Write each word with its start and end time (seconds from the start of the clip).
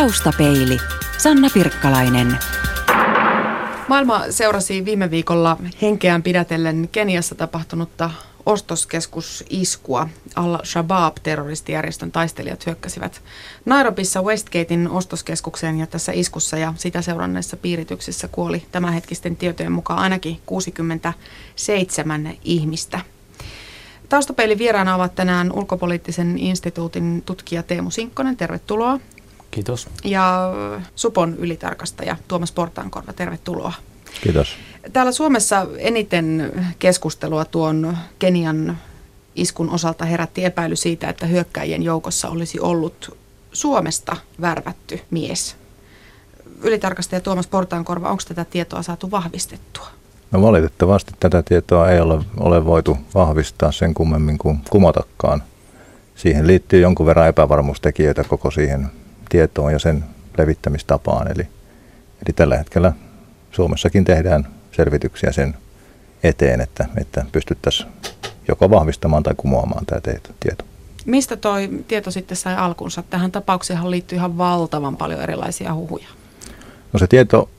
Taustapeili. 0.00 0.78
Sanna 1.18 1.48
Pirkkalainen. 1.54 2.38
Maailma 3.88 4.24
seurasi 4.30 4.84
viime 4.84 5.10
viikolla 5.10 5.56
henkeään 5.82 6.22
pidätellen 6.22 6.88
Keniassa 6.92 7.34
tapahtunutta 7.34 8.10
ostoskeskusiskua. 8.46 10.08
Al-Shabaab-terroristijärjestön 10.34 12.12
taistelijat 12.12 12.66
hyökkäsivät 12.66 13.22
Nairobissa 13.64 14.22
Westgatein 14.22 14.90
ostoskeskukseen 14.90 15.78
ja 15.78 15.86
tässä 15.86 16.12
iskussa 16.12 16.56
ja 16.58 16.74
sitä 16.76 17.02
seuranneissa 17.02 17.56
piirityksissä 17.56 18.28
kuoli 18.28 18.66
tämänhetkisten 18.72 19.36
tietojen 19.36 19.72
mukaan 19.72 19.98
ainakin 19.98 20.40
67 20.46 22.34
ihmistä. 22.44 23.00
Taustapeilin 24.08 24.58
vieraana 24.58 24.94
ovat 24.94 25.14
tänään 25.14 25.52
ulkopoliittisen 25.52 26.38
instituutin 26.38 27.22
tutkija 27.26 27.62
Teemu 27.62 27.90
Sinkkonen, 27.90 28.36
tervetuloa. 28.36 29.00
Kiitos. 29.56 29.88
Ja 30.04 30.52
Supon 30.94 31.34
ylitarkastaja 31.38 32.16
Tuomas 32.28 32.52
Portaankorva, 32.52 33.12
tervetuloa. 33.12 33.72
Kiitos. 34.22 34.48
Täällä 34.92 35.12
Suomessa 35.12 35.66
eniten 35.78 36.52
keskustelua 36.78 37.44
tuon 37.44 37.96
Kenian 38.18 38.78
iskun 39.36 39.70
osalta 39.70 40.04
herätti 40.04 40.44
epäily 40.44 40.76
siitä, 40.76 41.08
että 41.08 41.26
hyökkäjien 41.26 41.82
joukossa 41.82 42.28
olisi 42.28 42.60
ollut 42.60 43.16
Suomesta 43.52 44.16
värvätty 44.40 45.00
mies. 45.10 45.56
Ylitarkastaja 46.62 47.20
Tuomas 47.20 47.46
Portaankorva, 47.46 48.10
onko 48.10 48.22
tätä 48.28 48.44
tietoa 48.44 48.82
saatu 48.82 49.10
vahvistettua? 49.10 49.86
No 50.30 50.42
valitettavasti 50.42 51.12
tätä 51.20 51.42
tietoa 51.42 51.90
ei 51.90 52.00
ole, 52.00 52.24
ole 52.36 52.64
voitu 52.64 52.98
vahvistaa 53.14 53.72
sen 53.72 53.94
kummemmin 53.94 54.38
kuin 54.38 54.60
kumotakaan. 54.70 55.42
Siihen 56.14 56.46
liittyy 56.46 56.80
jonkun 56.80 57.06
verran 57.06 57.28
epävarmuustekijöitä 57.28 58.24
koko 58.24 58.50
siihen 58.50 58.90
tietoon 59.28 59.72
ja 59.72 59.78
sen 59.78 60.04
levittämistapaan. 60.38 61.32
Eli, 61.32 61.42
eli 62.16 62.32
tällä 62.36 62.56
hetkellä 62.56 62.92
Suomessakin 63.50 64.04
tehdään 64.04 64.46
selvityksiä 64.72 65.32
sen 65.32 65.56
eteen, 66.22 66.60
että, 66.60 66.86
että 66.96 67.24
pystyttäisiin 67.32 67.88
joko 68.48 68.70
vahvistamaan 68.70 69.22
tai 69.22 69.34
kumoamaan 69.36 69.86
tämä 69.86 70.00
tieto. 70.40 70.64
Mistä 71.06 71.36
tuo 71.36 71.54
tieto 71.88 72.10
sitten 72.10 72.36
sai 72.36 72.56
alkunsa? 72.56 73.02
Tähän 73.10 73.32
tapaukseen 73.32 73.90
liittyy 73.90 74.16
ihan 74.16 74.38
valtavan 74.38 74.96
paljon 74.96 75.20
erilaisia 75.22 75.74
huhuja. 75.74 76.08
No 76.92 76.98
se 76.98 77.06
tieto 77.06 77.50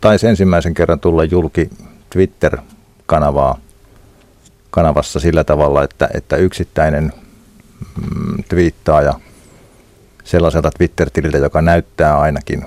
taisi 0.00 0.26
ensimmäisen 0.26 0.74
kerran 0.74 1.00
tulla 1.00 1.24
julki 1.24 1.70
Twitter-kanavaa 2.10 3.58
kanavassa 4.70 5.20
sillä 5.20 5.44
tavalla, 5.44 5.82
että, 5.82 6.08
että 6.14 6.36
yksittäinen 6.36 7.12
mm, 7.80 8.44
twiittaaja 8.48 9.14
sellaiselta 10.26 10.70
Twitter-tililtä, 10.70 11.38
joka 11.38 11.62
näyttää 11.62 12.18
ainakin 12.18 12.64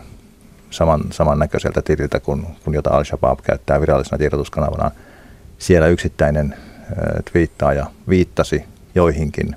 saman, 0.70 1.02
samannäköiseltä 1.12 1.82
tililtä 1.82 2.20
kuin, 2.20 2.48
kuin 2.64 2.74
jota 2.74 2.90
Al-Shabaab 2.90 3.40
käyttää 3.44 3.82
virallisena 3.82 4.18
tiedotuskanavana. 4.18 4.92
Siellä 5.58 5.88
yksittäinen 5.88 6.54
äh, 6.54 7.24
twiittaaja 7.32 7.86
viittasi 8.10 8.64
joihinkin 8.96 9.56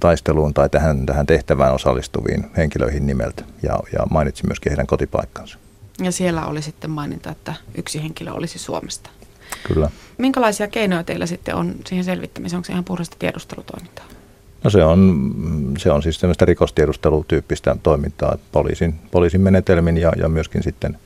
taisteluun 0.00 0.54
tai 0.54 0.68
tähän, 0.68 1.06
tähän 1.06 1.26
tehtävään 1.26 1.74
osallistuviin 1.74 2.46
henkilöihin 2.56 3.06
nimeltä 3.06 3.44
ja, 3.62 3.78
ja 3.92 4.06
mainitsi 4.10 4.46
myöskin 4.46 4.70
heidän 4.70 4.86
kotipaikkansa. 4.86 5.58
Ja 6.02 6.12
siellä 6.12 6.46
oli 6.46 6.62
sitten 6.62 6.90
maininta, 6.90 7.30
että 7.30 7.54
yksi 7.74 8.02
henkilö 8.02 8.32
olisi 8.32 8.58
Suomesta. 8.58 9.10
Kyllä. 9.68 9.90
Minkälaisia 10.18 10.68
keinoja 10.68 11.04
teillä 11.04 11.26
sitten 11.26 11.54
on 11.54 11.74
siihen 11.86 12.04
selvittämiseen? 12.04 12.58
Onko 12.58 12.66
se 12.66 12.72
ihan 12.72 12.84
puhdasta 12.84 13.16
tiedustelutoimintaa? 13.18 14.04
No 14.64 14.70
se 14.70 14.84
on, 14.84 15.32
se 15.78 15.90
on 15.90 16.02
siis 16.02 16.20
semmoista 16.20 16.44
rikostiedustelutyyppistä 16.44 17.76
toimintaa 17.82 18.38
poliisin, 18.52 18.94
poliisin 19.10 19.40
menetelmin 19.40 19.96
ja, 19.96 20.12
ja 20.16 20.28
myöskin 20.28 20.62
sitten, 20.62 20.98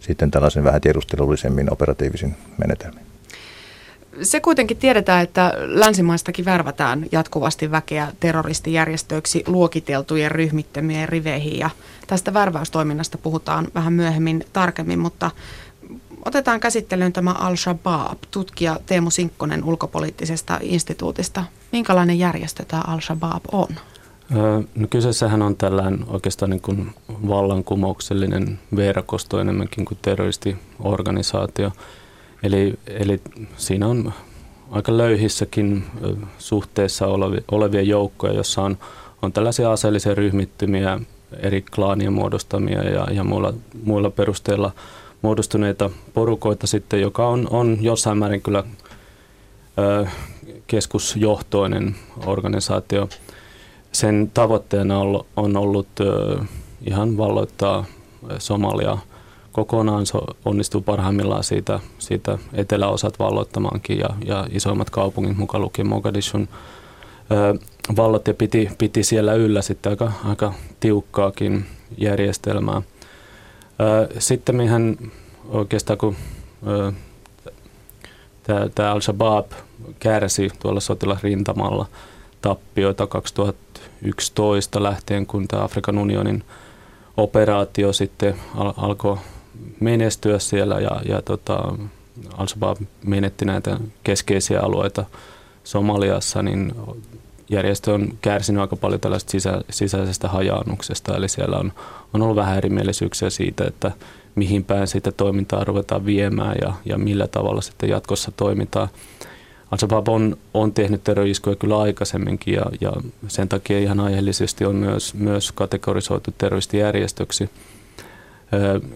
sitten 0.00 0.30
tällaisen 0.30 0.64
vähän 0.64 0.80
tiedustelullisemmin 0.80 1.72
operatiivisin 1.72 2.36
menetelmin. 2.58 3.10
Se 4.22 4.40
kuitenkin 4.40 4.76
tiedetään, 4.76 5.22
että 5.22 5.52
länsimaistakin 5.56 6.44
värvätään 6.44 7.06
jatkuvasti 7.12 7.70
väkeä 7.70 8.08
terroristijärjestöiksi 8.20 9.44
luokiteltujen 9.46 10.30
ryhmittömien 10.30 11.08
riveihin 11.08 11.58
ja 11.58 11.70
tästä 12.06 12.34
värväystoiminnasta 12.34 13.18
puhutaan 13.18 13.68
vähän 13.74 13.92
myöhemmin 13.92 14.44
tarkemmin, 14.52 14.98
mutta 14.98 15.30
otetaan 16.24 16.60
käsittelyyn 16.60 17.12
tämä 17.12 17.32
Al-Shabaab, 17.32 18.18
tutkija 18.30 18.76
Teemu 18.86 19.10
Sinkkonen 19.10 19.64
ulkopoliittisesta 19.64 20.58
instituutista. 20.62 21.44
Minkälainen 21.72 22.18
järjestö 22.18 22.64
tämä 22.64 22.82
Al-Shabaab 22.86 23.42
on? 23.52 23.68
No 24.74 24.86
kyseessähän 24.90 25.42
on 25.42 25.56
tällainen 25.56 26.04
oikeastaan 26.08 26.50
niin 26.50 26.60
kuin 26.60 26.92
vallankumouksellinen 27.08 28.58
verkosto 28.76 29.40
enemmänkin 29.40 29.84
kuin 29.84 29.98
terroristiorganisaatio. 30.02 31.72
Eli, 32.42 32.74
eli 32.86 33.20
siinä 33.56 33.86
on 33.86 34.12
aika 34.70 34.96
löyhissäkin 34.96 35.84
suhteessa 36.38 37.06
olevia, 37.50 37.82
joukkoja, 37.82 38.32
jossa 38.32 38.62
on, 38.62 38.78
on 39.22 39.32
tällaisia 39.32 39.72
aseellisia 39.72 40.14
ryhmittymiä, 40.14 41.00
eri 41.38 41.64
klaanien 41.74 42.12
muodostamia 42.12 42.82
ja, 42.82 43.06
ja 43.10 43.24
muilla, 43.24 43.54
muilla 43.84 44.10
perusteilla– 44.10 44.72
muodostuneita 45.22 45.90
porukoita 46.14 46.66
sitten, 46.66 47.00
joka 47.00 47.28
on, 47.28 47.46
on 47.50 47.78
jossain 47.80 48.18
määrin 48.18 48.42
kyllä 48.42 48.64
ö, 49.78 50.06
keskusjohtoinen 50.66 51.96
organisaatio. 52.26 53.08
Sen 53.92 54.30
tavoitteena 54.34 54.98
on, 54.98 55.24
on 55.36 55.56
ollut 55.56 55.88
ö, 56.00 56.38
ihan 56.86 57.16
valloittaa 57.16 57.84
Somalia 58.38 58.98
kokonaan. 59.52 60.06
Se 60.06 60.18
onnistuu 60.44 60.80
parhaimmillaan 60.80 61.44
siitä, 61.44 61.80
siitä 61.98 62.38
eteläosat 62.52 63.18
valloittamaankin 63.18 63.98
ja, 63.98 64.08
ja 64.24 64.46
isoimmat 64.50 64.90
kaupungit 64.90 65.36
mukaan 65.36 65.62
lukien 65.62 65.88
Mogadishun 65.88 66.48
ö, 67.30 67.58
vallot 67.96 68.26
ja 68.28 68.34
piti, 68.34 68.70
piti 68.78 69.02
siellä 69.02 69.34
yllä 69.34 69.62
sitten 69.62 69.90
aika, 69.90 70.12
aika 70.24 70.54
tiukkaakin 70.80 71.66
järjestelmää. 71.98 72.82
Sitten 74.18 74.56
mehän 74.56 74.96
oikeastaan 75.48 75.98
kun 75.98 76.16
tämä 78.74 78.92
Al-Shabaab 78.92 79.46
kärsi 79.98 80.48
tuolla 80.58 80.80
sotilasrintamalla 80.80 81.86
tappioita 82.42 83.06
2011 83.06 84.82
lähtien, 84.82 85.26
kun 85.26 85.48
tämä 85.48 85.64
Afrikan 85.64 85.98
unionin 85.98 86.44
operaatio 87.16 87.92
sitten 87.92 88.34
al- 88.56 88.72
alkoi 88.76 89.16
menestyä 89.80 90.38
siellä 90.38 90.80
ja, 90.80 91.00
ja 91.08 91.22
tota, 91.22 91.74
Al-Shabaab 92.36 92.78
menetti 93.04 93.44
näitä 93.44 93.76
keskeisiä 94.02 94.60
alueita 94.60 95.04
Somaliassa, 95.64 96.42
niin 96.42 96.72
järjestö 97.50 97.94
on 97.94 98.08
kärsinyt 98.20 98.60
aika 98.60 98.76
paljon 98.76 99.00
tällaista 99.00 99.30
sisä, 99.30 99.60
sisäisestä 99.70 100.28
hajaannuksesta, 100.28 101.16
eli 101.16 101.28
siellä 101.28 101.56
on, 101.56 101.72
on 102.14 102.22
ollut 102.22 102.36
vähän 102.36 102.56
erimielisyyksiä 102.56 103.30
siitä, 103.30 103.64
että 103.64 103.92
mihin 104.34 104.64
päin 104.64 104.86
sitä 104.86 105.12
toimintaa 105.12 105.64
ruvetaan 105.64 106.06
viemään 106.06 106.56
ja, 106.62 106.74
ja 106.84 106.98
millä 106.98 107.26
tavalla 107.26 107.60
sitten 107.60 107.90
jatkossa 107.90 108.30
toimitaan. 108.30 108.88
Al-Shabaab 109.70 110.08
on, 110.08 110.36
on 110.54 110.72
tehnyt 110.72 111.04
terroriskuja 111.04 111.56
kyllä 111.56 111.80
aikaisemminkin 111.80 112.54
ja, 112.54 112.64
ja 112.80 112.92
sen 113.28 113.48
takia 113.48 113.78
ihan 113.78 114.00
aiheellisesti 114.00 114.64
on 114.64 114.76
myös, 114.76 115.14
myös 115.14 115.52
kategorisoitu 115.52 116.34
terroristijärjestöksi. 116.38 117.50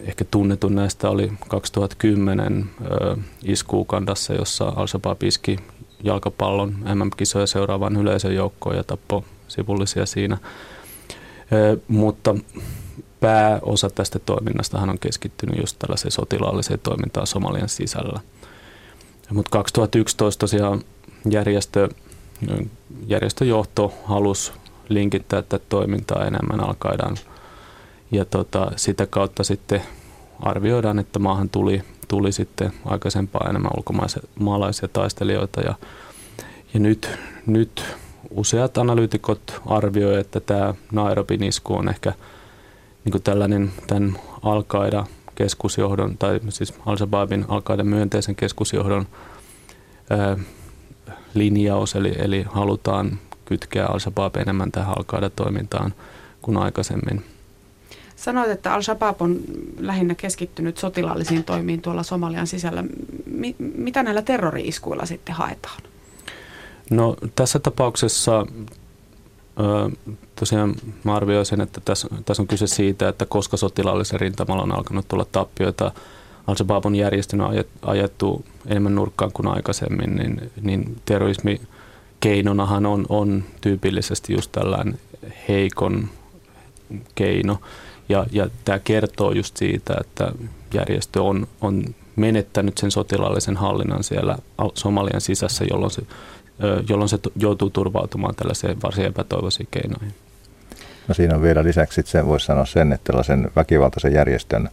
Ehkä 0.07 0.25
tunnetun 0.31 0.75
näistä 0.75 1.11
oli 1.11 1.33
2010 1.49 2.65
isku 3.45 3.81
Ukandassa, 3.81 4.35
jossa 4.35 4.73
Al-Shabaab 4.77 5.23
iski 5.23 5.59
jalkapallon 6.05 6.75
MM-kisoja 6.95 7.47
seuraavaan 7.47 7.97
yleisön 7.97 8.35
joukkoon 8.35 8.77
ja 8.77 8.85
tappoi 8.85 9.23
sivullisia 9.49 10.07
siinä. 10.07 10.39
Mutta 11.89 12.35
pääosa 13.21 13.91
tästä 13.91 14.19
toiminnastahan 14.19 14.91
on 14.91 14.99
keskittynyt 14.99 15.61
just 15.61 15.79
tällaiseen 15.79 16.13
sotilaalliseen 16.13 16.81
toimintaan 16.83 17.27
Somalian 17.27 17.69
sisällä. 17.69 18.21
Mutta 19.31 19.51
2011 19.51 20.41
tosiaan 20.41 20.81
järjestö, 21.31 21.89
järjestöjohto 23.07 23.95
halusi 24.05 24.53
linkittää 24.89 25.43
tätä 25.43 25.65
toimintaa 25.69 26.25
enemmän 26.25 26.69
alkaidaan. 26.69 27.17
Ja 28.11 28.25
tota, 28.25 28.73
sitä 28.77 29.07
kautta 29.07 29.45
sitten 29.45 29.83
arvioidaan, 30.41 30.99
että 30.99 31.19
maahan 31.19 31.51
tuli, 31.51 31.83
tuli 32.09 32.33
sitten 32.33 32.73
aikaisempaa 32.85 33.47
enemmän 33.51 33.71
ulkomaalaisia 33.77 34.89
taistelijoita. 34.93 35.61
Ja, 35.61 35.75
ja 36.75 36.81
nyt, 36.81 37.19
nyt 37.47 37.85
useat 38.31 38.79
analyytikot 38.79 39.63
arvioivat, 39.67 40.21
että 40.21 40.41
tämä 40.41 40.75
Nairobin 40.93 41.43
isku 41.43 41.75
on 41.75 41.89
ehkä– 41.89 42.13
niin 43.05 43.23
tällainen 43.23 43.73
tämän 43.87 44.19
al 44.43 44.63
keskusjohdon, 45.35 46.19
tai 46.19 46.41
siis 46.49 46.75
Al-Shabaabin 46.87 47.45
al 47.49 47.85
myönteisen 47.85 48.35
keskusjohdon 48.35 49.07
ää, 50.11 50.37
linjaus, 51.35 51.95
eli, 51.95 52.15
eli 52.19 52.45
halutaan 52.49 53.19
kytkeä 53.45 53.87
Al-Shabaab 53.87 54.37
enemmän 54.37 54.73
tähän 54.73 54.95
al 54.99 55.31
toimintaan 55.37 55.95
kuin 56.43 56.57
aikaisemmin. 56.57 57.25
Sanoit, 58.25 58.51
että 58.51 58.75
Al-Shabaab 58.75 59.23
on 59.23 59.41
lähinnä 59.79 60.15
keskittynyt 60.15 60.79
sotilaallisiin 60.79 61.45
toimiin 61.45 61.83
tuolla 61.83 62.03
Somalian 62.03 62.47
sisällä. 62.47 62.85
Mi- 63.27 63.57
mitä 63.59 64.03
näillä 64.03 64.23
terrori-iskuilla 64.23 65.07
sitten 65.07 65.35
haetaan? 65.35 65.83
No 66.91 67.17
tässä 67.37 67.59
tapauksessa 67.59 68.47
tosiaan 70.37 70.75
mä 71.05 71.15
arvioisin, 71.15 71.61
että 71.61 71.81
tässä, 71.85 72.09
tässä 72.25 72.43
on 72.43 72.47
kyse 72.47 72.67
siitä, 72.67 73.09
että 73.09 73.27
koska 73.27 73.57
sotilaallisen 73.57 74.21
rintamalla 74.21 74.63
on 74.63 74.75
alkanut 74.75 75.09
tulla 75.09 75.27
tappioita, 75.33 75.93
Al-Shabaab 76.47 76.87
on 76.87 76.95
järjestynä 76.97 77.49
ajettu 77.83 78.45
enemmän 78.67 78.95
nurkkaan 78.95 79.33
kuin 79.33 79.49
aikaisemmin, 79.49 80.17
niin, 80.17 80.51
niin 80.63 80.97
terrorismi 81.05 81.61
keinonahan 82.21 82.87
on, 82.87 83.07
on 83.09 83.45
tyypillisesti 83.61 84.33
just 84.33 84.53
tällainen 84.53 84.99
heikon 85.49 86.09
keino. 87.15 87.59
Ja, 88.09 88.27
ja 88.33 88.49
tämä 88.65 88.79
kertoo 88.79 89.33
just 89.33 89.57
siitä, 89.57 89.95
että 90.01 90.33
järjestö 90.75 91.23
on, 91.23 91.47
on 91.61 91.85
menettänyt 92.17 92.79
sen 92.79 92.91
sotilaallisen 92.91 93.57
hallinnan 93.57 94.05
siellä 94.05 94.39
Somalian 94.75 95.21
sisässä, 95.21 95.65
jolloin 95.71 95.91
se, 95.91 96.03
jolloin 96.89 97.09
se 97.09 97.19
joutuu 97.37 97.71
turvautumaan 97.71 98.35
tällaiseen 98.35 98.83
varsin 98.83 99.05
epätoivoisiin 99.05 99.69
keinoihin. 99.71 100.15
No 101.09 101.15
siinä 101.15 101.35
on 101.35 101.43
vielä 101.43 101.65
lisäksi 101.65 102.03
se, 102.05 102.27
voisi 102.27 102.47
sanoa 102.47 102.67
sen, 102.67 102.93
että 102.93 103.05
tällaisen 103.05 103.51
väkivaltaisen 103.57 104.13
järjestön 104.13 104.69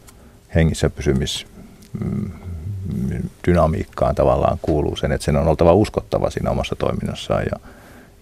hengissä 0.55 0.89
pysymis 0.89 1.47
mm, 1.99 2.31
dynamiikkaan 3.47 4.15
tavallaan 4.15 4.59
kuuluu 4.61 4.95
sen, 4.95 5.11
että 5.11 5.25
sen 5.25 5.35
on 5.35 5.47
oltava 5.47 5.73
uskottava 5.73 6.29
siinä 6.29 6.49
omassa 6.49 6.75
toiminnassaan 6.75 7.43
ja, 7.43 7.69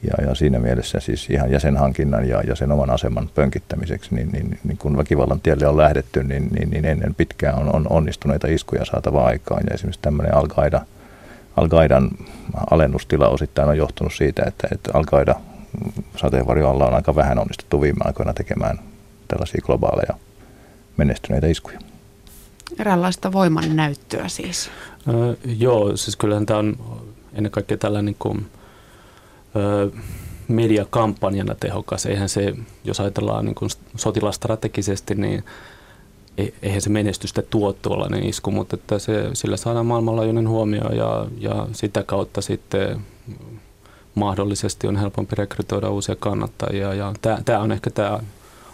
ja, 0.04 0.26
ja 0.28 0.36
siinä 0.36 0.60
mielessä 0.60 1.00
siis 1.00 1.30
ihan 1.30 1.52
jäsenhankinnan 1.52 2.28
ja, 2.28 2.42
ja 2.42 2.56
sen 2.56 2.72
oman 2.72 2.90
aseman 2.90 3.30
pönkittämiseksi, 3.36 4.16
niin, 4.16 4.30
niin, 4.32 4.60
niin 4.64 4.78
kun 4.78 4.98
väkivallan 4.98 5.42
tielle 5.42 5.68
on 5.68 5.78
lähdetty, 5.78 6.24
niin, 6.24 6.48
niin, 6.52 6.70
niin 6.70 6.86
ennen 6.86 7.16
pitkään 7.16 7.56
on, 7.56 7.76
on 7.76 7.88
onnistuneita 7.90 8.48
iskuja 8.48 8.86
saatava 8.86 9.26
aikaan 9.26 9.64
ja 9.70 9.74
esimerkiksi 9.74 10.02
tämmöinen 10.02 10.36
Al-Qaida, 10.36 10.82
Al-Qaidan 11.58 12.10
alennustila 12.72 13.28
osittain 13.28 13.70
on 13.70 13.78
johtunut 13.78 14.14
siitä, 14.14 14.44
että, 14.48 14.68
että 14.72 14.92
Al-Qaida 14.94 15.36
sateenvarjo 16.16 16.70
alla 16.70 16.88
on 16.88 16.94
aika 16.94 17.16
vähän 17.16 17.40
onnistuttu 17.40 17.82
viime 17.82 18.00
aikoina 18.04 18.34
tekemään 18.34 18.80
tällaisia 19.28 19.62
globaaleja 19.66 20.16
menestyneitä 20.98 21.48
iskuja. 21.48 21.80
Eräänlaista 22.80 23.32
voiman 23.32 23.76
näyttöä 23.76 24.28
siis. 24.28 24.70
Öö, 25.08 25.36
joo, 25.58 25.98
siis 25.98 26.16
kyllähän 26.16 26.46
tämä 26.46 26.60
on 26.60 26.78
ennen 27.34 27.52
kaikkea 27.52 27.78
tällainen 27.78 28.06
niin 28.06 28.16
kuin, 28.20 28.48
mediakampanjana 30.48 31.56
tehokas. 31.56 32.06
Eihän 32.06 32.30
se, 32.30 32.54
jos 32.84 33.00
ajatellaan 33.00 33.46
niin 33.46 33.56
kuin 33.56 33.70
sotilastrategisesti, 33.96 35.16
niin 35.16 35.44
eihän 36.62 36.82
se 36.82 36.90
menestystä 36.90 37.42
tuo 37.42 37.74
tuollainen 37.74 38.26
isku, 38.26 38.52
mutta 38.52 38.76
että 38.76 39.00
se, 39.00 39.30
sillä 39.34 39.58
saadaan 39.58 39.86
maailmanlaajuinen 39.86 40.50
huomio 40.50 40.90
ja, 40.90 41.26
ja 41.38 41.68
sitä 41.72 42.04
kautta 42.04 42.42
sitten 42.42 43.02
mahdollisesti 44.16 44.88
on 44.88 44.96
helpompi 44.96 45.36
rekrytoida 45.36 45.90
uusia 45.90 46.16
kannattajia. 46.16 46.94
Ja 46.94 47.14
tämä 47.46 47.60
on 47.60 47.72
ehkä 47.72 47.90
tämä 47.90 48.20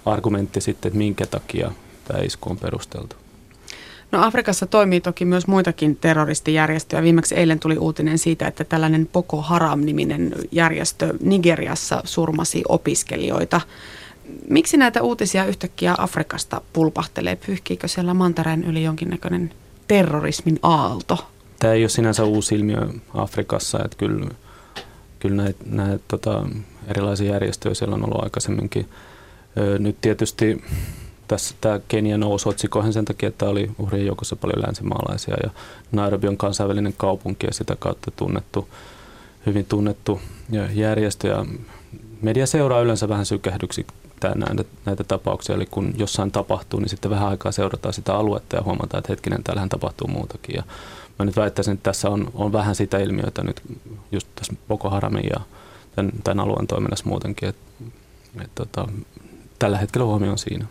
argumentti 0.06 0.62
sitten, 0.62 0.89
että 0.89 0.98
minkä 0.98 1.25
takia 1.25 1.72
tämä 2.07 2.19
isku 2.19 2.50
on 2.50 2.57
perusteltu. 2.57 3.16
No 4.11 4.23
Afrikassa 4.23 4.65
toimii 4.65 5.01
toki 5.01 5.25
myös 5.25 5.47
muitakin 5.47 5.95
terroristijärjestöjä. 5.95 7.03
Viimeksi 7.03 7.35
eilen 7.35 7.59
tuli 7.59 7.77
uutinen 7.77 8.17
siitä, 8.17 8.47
että 8.47 8.63
tällainen 8.63 9.09
Boko 9.13 9.41
Haram-niminen 9.41 10.35
järjestö 10.51 11.13
Nigeriassa 11.21 12.01
surmasi 12.03 12.63
opiskelijoita. 12.69 13.61
Miksi 14.49 14.77
näitä 14.77 15.01
uutisia 15.01 15.45
yhtäkkiä 15.45 15.95
Afrikasta 15.97 16.61
pulpahtelee? 16.73 17.35
Pyyhkiikö 17.45 17.87
siellä 17.87 18.13
mantereen 18.13 18.63
yli 18.63 18.83
jonkinnäköinen 18.83 19.53
terrorismin 19.87 20.59
aalto? 20.61 21.27
Tämä 21.59 21.73
ei 21.73 21.83
ole 21.83 21.89
sinänsä 21.89 22.23
uusi 22.23 22.55
ilmiö 22.55 22.87
Afrikassa, 23.13 23.79
että 23.85 23.97
kyllä, 23.97 24.29
kyllä 25.19 25.43
näitä, 25.43 25.63
näitä 25.65 26.03
tota, 26.07 26.47
erilaisia 26.87 27.31
järjestöjä 27.31 27.73
siellä 27.75 27.95
on 27.95 28.05
ollut 28.05 28.23
aikaisemminkin. 28.23 28.89
Nyt 29.79 30.01
tietysti 30.01 30.63
tässä 31.27 31.56
tämä 31.62 31.80
Kenia 31.88 32.18
nousi 32.18 32.50
otsikoihin 32.50 32.94
sen 32.94 33.06
takia, 33.06 33.30
että 33.30 33.45
oli 33.45 33.72
uhrien 33.77 34.06
joukossa 34.06 34.36
paljon 34.36 34.63
länsimaalaisia 34.68 35.36
ja 35.44 35.50
Nairobi 35.92 36.27
on 36.27 36.38
kansainvälinen 36.38 36.94
kaupunki 36.98 37.48
ja 37.48 37.54
sitä 37.54 37.75
kautta 37.80 38.12
tunnettu, 38.12 38.68
hyvin 39.45 39.66
tunnettu 39.66 40.22
järjestö 40.74 41.27
ja 41.27 41.45
media 42.22 42.48
seuraa 42.48 42.81
yleensä 42.81 43.10
vähän 43.10 43.25
sykähdyksi 43.25 43.86
näitä, 44.36 44.63
näitä 44.86 45.04
tapauksia, 45.04 45.56
eli 45.56 45.66
kun 45.66 45.94
jossain 45.98 46.31
tapahtuu, 46.31 46.80
niin 46.80 46.89
sitten 46.89 47.12
vähän 47.12 47.27
aikaa 47.27 47.51
seurataan 47.51 47.94
sitä 47.94 48.16
aluetta 48.16 48.56
ja 48.56 48.63
huomataan, 48.63 49.00
että 49.00 49.12
hetkinen, 49.12 49.44
täällähän 49.44 49.69
tapahtuu 49.69 50.07
muutakin. 50.07 50.56
Ja 50.56 50.63
mä 51.19 51.25
nyt 51.25 51.36
väittäisin, 51.36 51.74
että 51.74 51.83
tässä 51.83 52.10
on, 52.10 52.31
on 52.33 52.54
vähän 52.54 52.75
sitä 52.75 52.98
ilmiötä 52.98 53.44
nyt 53.44 53.62
just 54.12 54.27
tässä 54.36 54.54
Boko 54.68 54.89
Haramin 54.89 55.30
ja 55.30 55.42
tämän, 55.95 56.12
tämän 56.24 56.44
alueen 56.44 56.68
toiminnassa 56.68 57.06
muutenkin, 57.06 57.50
että, 57.50 57.83
että 58.36 58.66
tota, 58.66 58.88
tällä 59.60 59.77
hetkellä 59.77 60.06
huomio 60.06 60.31
on 60.31 60.38
siinä. 60.38 60.66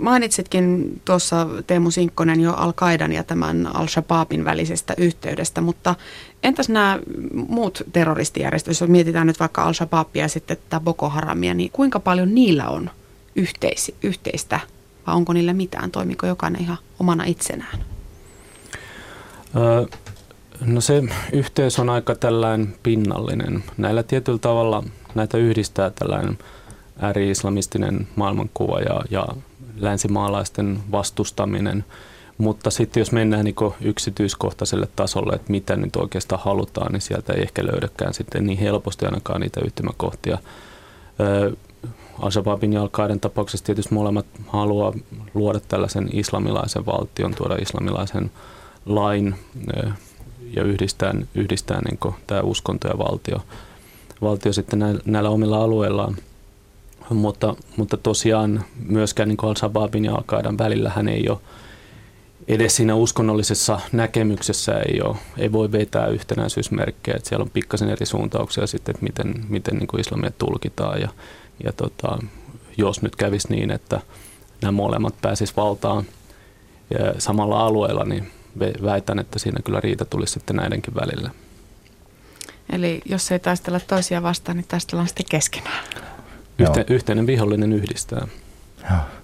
Mainitsitkin 0.00 1.00
tuossa 1.04 1.46
Teemu 1.66 1.90
Sinkkonen 1.90 2.40
jo 2.40 2.52
Al-Qaidan 2.52 3.12
ja 3.12 3.24
tämän 3.24 3.76
Al-Shabaabin 3.76 4.44
välisestä 4.44 4.94
yhteydestä, 4.98 5.60
mutta 5.60 5.94
entäs 6.42 6.68
nämä 6.68 6.98
muut 7.34 7.82
terroristijärjestöt, 7.92 8.80
jos 8.80 8.88
mietitään 8.88 9.26
nyt 9.26 9.40
vaikka 9.40 9.62
Al-Shabaabia 9.62 10.22
ja 10.22 10.28
sitten 10.28 10.56
tätä 10.56 10.80
Boko 10.80 11.08
Haramia, 11.08 11.54
niin 11.54 11.70
kuinka 11.72 12.00
paljon 12.00 12.34
niillä 12.34 12.68
on 12.68 12.90
yhteis, 13.36 13.92
yhteistä 14.02 14.60
vai 15.06 15.14
onko 15.14 15.32
niillä 15.32 15.52
mitään? 15.52 15.90
Toimiko 15.90 16.26
jokainen 16.26 16.62
ihan 16.62 16.78
omana 17.00 17.24
itsenään? 17.24 17.78
No 20.60 20.80
se 20.80 21.02
yhteys 21.32 21.78
on 21.78 21.90
aika 21.90 22.14
tällainen 22.14 22.74
pinnallinen. 22.82 23.64
Näillä 23.76 24.02
tietyllä 24.02 24.38
tavalla 24.38 24.82
näitä 25.14 25.38
yhdistää 25.38 25.90
tällainen 25.90 26.38
ääri-islamistinen 26.98 28.08
maailmankuva 28.16 28.80
ja, 28.80 29.00
ja 29.10 29.26
länsimaalaisten 29.76 30.78
vastustaminen. 30.92 31.84
Mutta 32.38 32.70
sitten 32.70 33.00
jos 33.00 33.12
mennään 33.12 33.44
niin 33.44 33.54
yksityiskohtaiselle 33.80 34.88
tasolle, 34.96 35.34
että 35.34 35.50
mitä 35.50 35.76
nyt 35.76 35.96
oikeastaan 35.96 36.42
halutaan, 36.44 36.92
niin 36.92 37.00
sieltä 37.00 37.32
ei 37.32 37.42
ehkä 37.42 37.66
löydäkään 37.66 38.14
sitten 38.14 38.46
niin 38.46 38.58
helposti 38.58 39.06
ainakaan 39.06 39.40
niitä 39.40 39.60
yhtymäkohtia. 39.64 40.38
Al-Shabaabin 42.18 42.72
ja 42.72 42.82
al 42.82 42.88
tapauksessa 43.20 43.66
tietysti 43.66 43.94
molemmat 43.94 44.26
haluaa 44.46 44.92
luoda 45.34 45.60
tällaisen 45.68 46.08
islamilaisen 46.12 46.86
valtion, 46.86 47.34
tuoda 47.34 47.54
islamilaisen 47.54 48.30
lain 48.86 49.34
ja 50.56 50.62
yhdistää, 50.62 51.14
yhdistää 51.34 51.80
niin 51.80 52.14
tämä 52.26 52.40
uskonto 52.40 52.88
ja 52.88 52.98
valtio, 52.98 53.40
valtio 54.22 54.52
sitten 54.52 55.00
näillä 55.04 55.30
omilla 55.30 55.64
alueillaan– 55.64 56.16
mutta, 57.10 57.54
mutta 57.76 57.96
tosiaan 57.96 58.64
myöskään 58.88 59.28
niin 59.28 59.38
Al-Shabaabin 59.42 60.04
ja 60.04 60.12
al 60.14 60.58
välillä 60.58 60.90
hän 60.90 61.08
ei 61.08 61.28
ole 61.28 61.38
edes 62.48 62.76
siinä 62.76 62.94
uskonnollisessa 62.94 63.80
näkemyksessä 63.92 64.72
ei, 64.78 65.00
ole, 65.02 65.16
ei 65.38 65.52
voi 65.52 65.72
vetää 65.72 66.06
yhtenäisyysmerkkejä, 66.06 67.16
että 67.16 67.28
siellä 67.28 67.42
on 67.42 67.50
pikkasen 67.50 67.90
eri 67.90 68.06
suuntauksia 68.06 68.66
sitten, 68.66 68.94
että 68.94 69.04
miten, 69.04 69.44
miten 69.48 69.76
niin 69.76 70.00
islamia 70.00 70.30
tulkitaan 70.38 71.00
ja, 71.00 71.08
ja 71.64 71.72
tota, 71.72 72.18
jos 72.76 73.02
nyt 73.02 73.16
kävisi 73.16 73.48
niin, 73.48 73.70
että 73.70 74.00
nämä 74.62 74.72
molemmat 74.72 75.14
pääsis 75.22 75.56
valtaan 75.56 76.04
ja 76.90 77.20
samalla 77.20 77.66
alueella, 77.66 78.04
niin 78.04 78.30
väitän, 78.82 79.18
että 79.18 79.38
siinä 79.38 79.58
kyllä 79.64 79.80
riita 79.80 80.04
tulisi 80.04 80.32
sitten 80.32 80.56
näidenkin 80.56 80.94
välillä. 80.94 81.30
Eli 82.72 83.02
jos 83.04 83.32
ei 83.32 83.38
taistella 83.38 83.80
toisia 83.80 84.22
vastaan, 84.22 84.56
niin 84.56 84.68
taistellaan 84.68 85.08
sitten 85.08 85.26
keskenään. 85.30 85.84
Yhte, 86.58 86.84
yhteinen 86.88 87.26
vihollinen 87.26 87.72
yhdistää. 87.72 88.26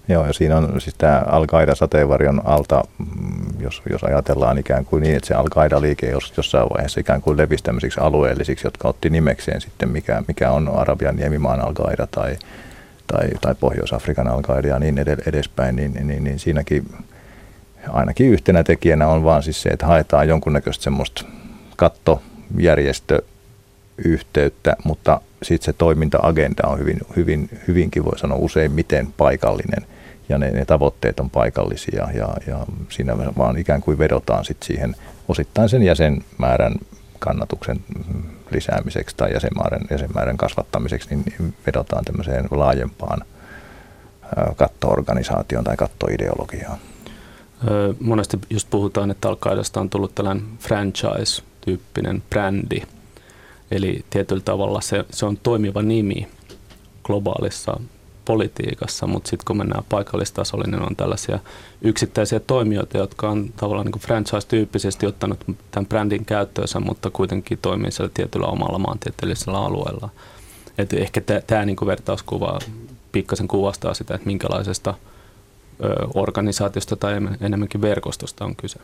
Joo, 0.09 0.27
ja 0.27 0.33
siinä 0.33 0.57
on 0.57 0.81
siis 0.81 0.95
tämä 0.99 1.23
al 1.27 1.47
sateenvarjon 1.75 2.43
alta, 2.45 2.85
mm, 2.99 3.61
jos, 3.61 3.83
jos 3.91 4.05
ajatellaan 4.05 4.59
ikään 4.59 4.85
kuin 4.85 5.03
niin, 5.03 5.17
että 5.17 5.27
se 5.27 5.35
al 5.35 5.81
liike 5.81 6.11
jos, 6.11 6.33
jossain 6.37 6.69
vaiheessa 6.71 7.01
ikään 7.01 7.21
kuin 7.21 7.37
levisi 7.37 7.65
tämmöisiksi 7.65 8.01
alueellisiksi, 8.01 8.67
jotka 8.67 8.89
otti 8.89 9.11
nimekseen 9.11 9.61
sitten, 9.61 9.89
mikä, 9.89 10.23
mikä 10.29 10.51
on 10.51 10.69
Arabian 10.69 11.17
niemimaan 11.17 11.61
al 11.61 11.73
tai, 12.11 12.37
tai, 13.07 13.29
tai 13.41 13.55
Pohjois-Afrikan 13.55 14.29
al 14.29 14.65
ja 14.65 14.79
niin 14.79 14.99
edespäin, 15.27 15.77
niin, 15.77 15.93
niin, 15.93 16.07
niin, 16.07 16.25
niin 16.25 16.39
siinäkin 16.39 16.93
ainakin 17.89 18.31
yhtenä 18.31 18.65
tekijänä 18.65 19.09
on 19.09 19.25
vaan 19.25 19.43
siis 19.43 19.63
se, 19.63 19.69
että 19.69 19.87
haetaan 19.87 20.29
jonkunnäköistä 20.29 20.85
semmoista 20.85 21.25
kattojärjestö 21.77 23.23
yhteyttä, 23.99 24.77
mutta 24.85 25.21
sitten 25.43 25.65
se 25.65 25.73
toiminta-agenda 25.73 26.69
on 26.69 26.79
hyvin, 26.79 27.01
hyvin, 27.17 27.49
hyvinkin, 27.69 28.05
voi 28.05 28.19
sanoa 28.19 28.39
useimmiten 28.39 29.15
paikallinen 29.17 29.87
ja 30.29 30.39
ne, 30.39 30.51
ne 30.51 30.65
tavoitteet 30.65 31.21
on 31.21 31.31
paikallisia 31.31 32.09
ja, 32.15 32.29
ja 32.47 32.67
siinä 32.89 33.17
vaan 33.19 33.59
ikään 33.59 33.81
kuin 33.81 33.99
vedotaan 33.99 34.45
sit 34.45 34.63
siihen 34.63 34.97
osittain 35.29 35.69
sen 35.69 35.83
jäsenmäärän 35.83 36.75
kannatuksen 37.19 37.81
lisäämiseksi 38.51 39.17
tai 39.17 39.33
jäsenmäärän, 39.33 39.83
jäsenmäärän 39.91 40.37
kasvattamiseksi, 40.37 41.09
niin 41.17 41.55
vedotaan 41.67 42.05
tämmöiseen 42.05 42.49
laajempaan 42.51 43.25
kattoorganisaation 44.57 45.65
tai 45.65 45.77
kattoideologiaa. 45.77 46.79
Monesti 48.01 48.39
just 48.51 48.71
puhutaan, 48.71 49.11
että 49.11 49.29
al 49.29 49.37
on 49.77 49.91
tullut 49.91 50.15
tällainen 50.15 50.45
franchise-tyyppinen 50.59 52.23
brändi. 52.31 52.83
Eli 53.71 54.05
tietyllä 54.11 54.43
tavalla 54.45 54.81
se, 54.81 55.05
se 55.11 55.27
on 55.27 55.37
toimiva 55.37 55.83
nimi 55.83 56.29
globaalissa 57.05 57.81
politiikassa, 58.25 59.07
mutta 59.07 59.31
sitten 59.31 59.45
kun 59.47 59.57
mennään 59.57 59.85
paikallistasolle, 59.89 60.65
niin 60.67 60.83
on 60.83 60.97
tällaisia 60.97 61.39
yksittäisiä 61.83 62.41
toimijoita, 62.41 62.99
jotka 62.99 63.29
on 63.29 63.53
tavallaan 63.57 63.87
niin 63.87 64.01
franchise-tyyppisesti 64.01 65.07
ottanut 65.07 65.45
tämän 65.71 65.87
brändin 65.87 66.25
käyttöönsä, 66.25 66.81
mutta 66.81 67.11
kuitenkin 67.11 67.59
toimii 67.63 67.91
siellä 67.91 68.11
tietyllä 68.15 68.47
omalla 68.47 68.79
maantieteellisellä 68.79 69.59
alueella. 69.59 70.09
Et 70.79 70.93
ehkä 70.93 71.21
tämä 71.47 71.65
niin 71.65 71.77
vertauskuva 71.87 72.59
pikkasen 73.13 73.49
kuvastaa 73.49 73.95
sitä, 73.95 74.15
että 74.15 74.27
minkälaisesta 74.27 74.95
ö, 75.85 75.95
organisaatiosta 76.15 76.97
tai 76.97 77.15
enemmänkin 77.41 77.81
verkostosta 77.81 78.45
on 78.45 78.57
kyse. 78.57 78.81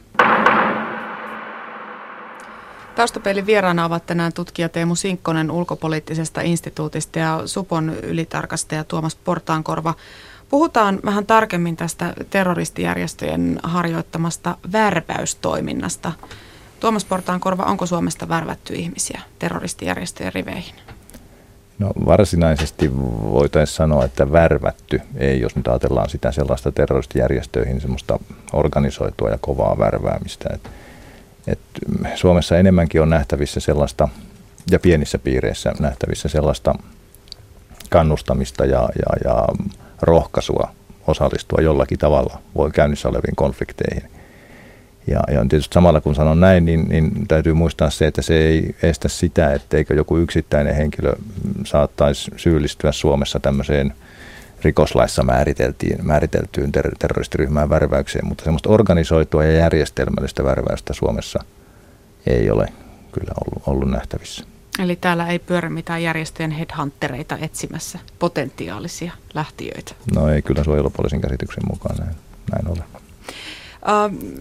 Taustapeilin 2.96 3.46
vieraana 3.46 3.84
ovat 3.84 4.06
tänään 4.06 4.32
tutkija 4.32 4.68
Teemu 4.68 4.94
Sinkkonen 4.94 5.50
ulkopoliittisesta 5.50 6.40
instituutista 6.40 7.18
ja 7.18 7.42
Supon 7.46 7.94
ylitarkastaja 8.02 8.84
Tuomas 8.84 9.16
Portaankorva. 9.16 9.94
Puhutaan 10.48 11.00
vähän 11.04 11.26
tarkemmin 11.26 11.76
tästä 11.76 12.14
terroristijärjestöjen 12.30 13.60
harjoittamasta 13.62 14.56
värväystoiminnasta. 14.72 16.12
Tuomas 16.80 17.04
Portaankorva, 17.04 17.62
onko 17.62 17.86
Suomesta 17.86 18.28
värvätty 18.28 18.74
ihmisiä 18.74 19.20
terroristijärjestöjen 19.38 20.32
riveihin? 20.34 20.74
No 21.78 21.92
varsinaisesti 22.06 22.90
voitaisiin 23.22 23.76
sanoa, 23.76 24.04
että 24.04 24.32
värvätty 24.32 25.00
ei, 25.16 25.40
jos 25.40 25.56
nyt 25.56 25.68
ajatellaan 25.68 26.10
sitä 26.10 26.32
sellaista 26.32 26.72
terroristijärjestöihin, 26.72 27.80
semmoista 27.80 28.18
organisoitua 28.52 29.30
ja 29.30 29.38
kovaa 29.40 29.78
värväämistä. 29.78 30.48
Että 30.54 30.70
et 31.46 31.58
Suomessa 32.14 32.58
enemmänkin 32.58 33.02
on 33.02 33.10
nähtävissä 33.10 33.60
sellaista, 33.60 34.08
ja 34.70 34.78
pienissä 34.78 35.18
piireissä 35.18 35.72
nähtävissä 35.80 36.28
sellaista 36.28 36.74
kannustamista 37.90 38.64
ja, 38.64 38.88
ja, 38.98 39.16
ja 39.24 39.46
rohkaisua 40.02 40.70
osallistua 41.06 41.62
jollakin 41.62 41.98
tavalla 41.98 42.38
voi 42.56 42.70
käynnissä 42.70 43.08
oleviin 43.08 43.36
konflikteihin. 43.36 44.10
Ja, 45.06 45.20
ja 45.28 45.46
tietysti 45.48 45.74
samalla 45.74 46.00
kun 46.00 46.14
sanon 46.14 46.40
näin, 46.40 46.64
niin, 46.64 46.88
niin 46.88 47.28
täytyy 47.28 47.54
muistaa 47.54 47.90
se, 47.90 48.06
että 48.06 48.22
se 48.22 48.34
ei 48.34 48.76
estä 48.82 49.08
sitä, 49.08 49.54
etteikö 49.54 49.94
joku 49.94 50.16
yksittäinen 50.16 50.74
henkilö 50.74 51.12
saattaisi 51.64 52.30
syyllistyä 52.36 52.92
Suomessa 52.92 53.40
tämmöiseen– 53.40 53.94
rikoslaissa 54.62 55.22
määriteltiin, 55.22 56.06
määriteltyyn 56.06 56.72
ter- 56.72 56.96
terroristiryhmään 56.98 57.70
värväykseen, 57.70 58.26
mutta 58.26 58.44
semmoista 58.44 58.68
organisoitua 58.68 59.44
ja 59.44 59.52
järjestelmällistä 59.52 60.44
värväystä 60.44 60.92
Suomessa 60.92 61.44
ei 62.26 62.50
ole 62.50 62.66
kyllä 63.12 63.32
ollut, 63.44 63.62
ollut 63.68 63.90
nähtävissä. 63.90 64.44
Eli 64.78 64.96
täällä 64.96 65.26
ei 65.26 65.38
pyörä 65.38 65.70
mitään 65.70 66.02
järjestöjen 66.02 66.50
headhuntereita 66.50 67.38
etsimässä 67.40 67.98
potentiaalisia 68.18 69.12
lähtiöitä? 69.34 69.94
No 70.14 70.28
ei 70.28 70.42
kyllä 70.42 70.64
suojelupoliisin 70.64 71.20
käsityksen 71.20 71.64
mukaan 71.68 71.96
näin, 71.98 72.16
näin 72.52 72.68
ole. 72.68 72.84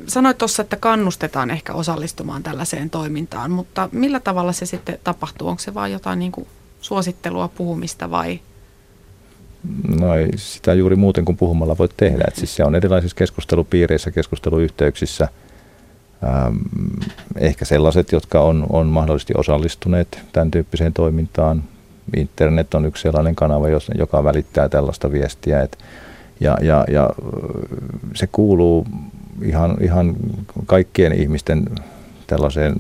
Sanoit 0.08 0.38
tuossa, 0.38 0.62
että 0.62 0.76
kannustetaan 0.76 1.52
ehkä 1.52 1.74
osallistumaan 1.74 2.44
tällaiseen 2.44 2.90
toimintaan, 2.90 3.52
mutta 3.52 3.90
millä 3.92 4.20
tavalla 4.20 4.54
se 4.54 4.66
sitten 4.66 5.00
tapahtuu? 5.04 5.48
Onko 5.48 5.60
se 5.60 5.74
vain 5.74 5.94
jotain 5.94 6.20
niin 6.20 6.32
kuin 6.32 6.48
suosittelua, 6.82 7.48
puhumista 7.48 8.12
vai 8.12 8.40
No 10.00 10.16
ei 10.16 10.30
sitä 10.36 10.74
juuri 10.74 10.96
muuten 10.96 11.26
kuin 11.26 11.38
puhumalla 11.38 11.78
voi 11.78 11.90
tehdä. 11.98 12.24
Et 12.28 12.36
siis 12.36 12.56
se 12.56 12.64
on 12.64 12.76
erilaisissa 12.76 13.18
keskustelupiireissä, 13.18 14.12
keskusteluyhteyksissä. 14.12 15.28
Ähm, 16.24 16.58
ehkä 17.38 17.66
sellaiset, 17.66 18.12
jotka 18.12 18.42
on, 18.42 18.66
on 18.70 18.88
mahdollisesti 18.88 19.34
osallistuneet 19.38 20.20
tämän 20.34 20.52
tyyppiseen 20.52 20.94
toimintaan. 20.94 21.64
Internet 22.18 22.74
on 22.74 22.86
yksi 22.86 23.02
sellainen 23.02 23.36
kanava, 23.36 23.68
joka 23.98 24.24
välittää 24.24 24.70
tällaista 24.70 25.12
viestiä. 25.12 25.62
Et, 25.62 25.78
ja, 26.40 26.58
ja, 26.62 26.86
ja 26.88 27.10
se 28.14 28.28
kuuluu 28.32 28.88
ihan, 29.42 29.78
ihan 29.82 30.16
kaikkien 30.66 31.14
ihmisten 31.14 31.66
tällaiseen 32.28 32.76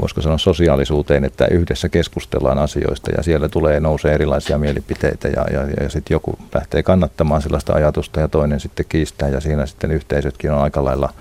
voisiko 0.00 0.22
sanoa 0.22 0.38
sosiaalisuuteen, 0.38 1.24
että 1.24 1.46
yhdessä 1.46 1.88
keskustellaan 1.88 2.58
asioista 2.58 3.10
ja 3.16 3.22
siellä 3.22 3.48
tulee 3.48 3.80
nousee 3.80 4.14
erilaisia 4.14 4.58
mielipiteitä 4.58 5.28
ja, 5.28 5.44
ja, 5.52 5.66
ja 5.80 5.88
sitten 5.88 6.14
joku 6.14 6.38
lähtee 6.54 6.82
kannattamaan 6.82 7.42
sellaista 7.42 7.72
ajatusta 7.72 8.20
ja 8.20 8.28
toinen 8.28 8.60
sitten 8.60 8.86
kiistää 8.88 9.28
ja 9.28 9.40
siinä 9.40 9.66
sitten 9.66 9.90
yhteisötkin 9.90 10.52
on 10.52 10.62
aika 10.62 10.84
lailla, 10.84 11.12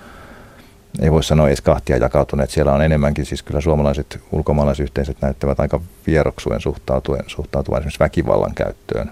ei 1.02 1.12
voi 1.12 1.24
sanoa 1.24 1.48
edes 1.48 1.62
kahtia 1.62 1.98
jakautuneet, 1.98 2.50
siellä 2.50 2.74
on 2.74 2.82
enemmänkin, 2.82 3.26
siis 3.26 3.44
kyllä 3.44 3.62
suomalaiset 3.62 4.20
ulkomaalaisyhteisöt 4.32 5.18
näyttävät 5.22 5.60
aika 5.60 5.82
vieroksuen 6.08 6.62
suhtautuen, 6.62 7.24
suhtautuvan 7.28 7.80
esimerkiksi 7.80 8.00
väkivallan 8.00 8.56
käyttöön, 8.56 9.12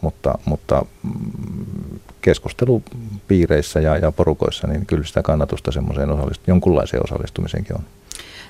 mutta, 0.00 0.38
mutta 0.44 0.84
mm, 1.02 1.98
keskustelupiireissä 2.20 3.80
ja, 3.80 3.96
ja 3.96 4.12
porukoissa, 4.12 4.66
niin 4.66 4.86
kyllä 4.86 5.04
sitä 5.04 5.22
kannatusta 5.22 5.72
semmoiseen 5.72 6.08
osallist- 6.08 6.42
jonkunlaiseen 6.46 7.04
osallistumiseenkin 7.04 7.76
on. 7.76 7.84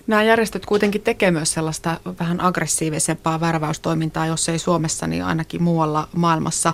Nämä 0.09 0.23
järjestöt 0.23 0.67
kuitenkin 0.67 1.01
tekee 1.01 1.31
myös 1.31 1.53
sellaista 1.53 2.01
vähän 2.21 2.41
aggressiivisempaa 2.41 3.41
värväystoimintaa, 3.41 4.27
jos 4.27 4.49
ei 4.49 4.59
Suomessa, 4.59 5.07
niin 5.07 5.25
ainakin 5.25 5.63
muualla 5.63 6.09
maailmassa. 6.13 6.73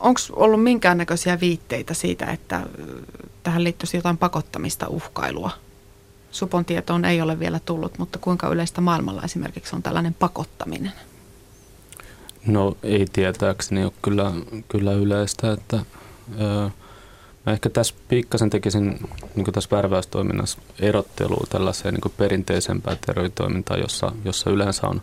Onko 0.00 0.20
ollut 0.32 0.62
minkäännäköisiä 0.62 1.40
viitteitä 1.40 1.94
siitä, 1.94 2.26
että 2.26 2.66
tähän 3.42 3.64
liittyisi 3.64 3.96
jotain 3.96 4.18
pakottamista, 4.18 4.88
uhkailua? 4.88 5.50
Supon 6.30 6.64
tietoon 6.64 7.04
ei 7.04 7.20
ole 7.20 7.38
vielä 7.38 7.60
tullut, 7.64 7.98
mutta 7.98 8.18
kuinka 8.18 8.48
yleistä 8.48 8.80
maailmalla 8.80 9.22
esimerkiksi 9.22 9.76
on 9.76 9.82
tällainen 9.82 10.14
pakottaminen? 10.14 10.92
No 12.46 12.76
ei 12.82 13.06
tietääkseni 13.12 13.84
ole 13.84 13.92
kyllä, 14.02 14.32
kyllä 14.68 14.92
yleistä, 14.92 15.52
että... 15.52 15.80
Öö, 16.40 16.68
Mä 17.46 17.52
ehkä 17.52 17.70
tässä 17.70 17.94
pikkasen 18.08 18.50
tekisin 18.50 19.08
niin 19.36 19.52
tässä 19.52 19.76
värväystoiminnassa 19.76 20.58
erottelua 20.80 21.46
tällaiseen 21.48 21.94
niin 21.94 22.14
perinteisempään 22.16 22.98
terroritoimintaan, 23.06 23.80
jossa, 23.80 24.12
jossa 24.24 24.50
yleensä 24.50 24.86
on 24.86 25.00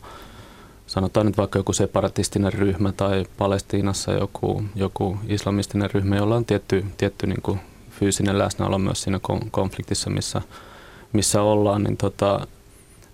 sanotaan 0.87 1.25
nyt 1.25 1.37
vaikka 1.37 1.59
joku 1.59 1.73
separatistinen 1.73 2.53
ryhmä 2.53 2.91
tai 2.91 3.25
Palestiinassa 3.37 4.11
joku, 4.11 4.63
joku 4.75 5.17
islamistinen 5.27 5.91
ryhmä, 5.91 6.15
jolla 6.15 6.35
on 6.35 6.45
tietty, 6.45 6.85
tietty 6.97 7.27
niin 7.27 7.59
fyysinen 7.89 8.37
läsnäolo 8.37 8.77
myös 8.77 9.03
siinä 9.03 9.19
konfliktissa, 9.51 10.09
missä, 10.09 10.41
missä 11.13 11.41
ollaan, 11.41 11.83
niin 11.83 11.97
tota, 11.97 12.47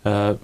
ää, 0.06 0.36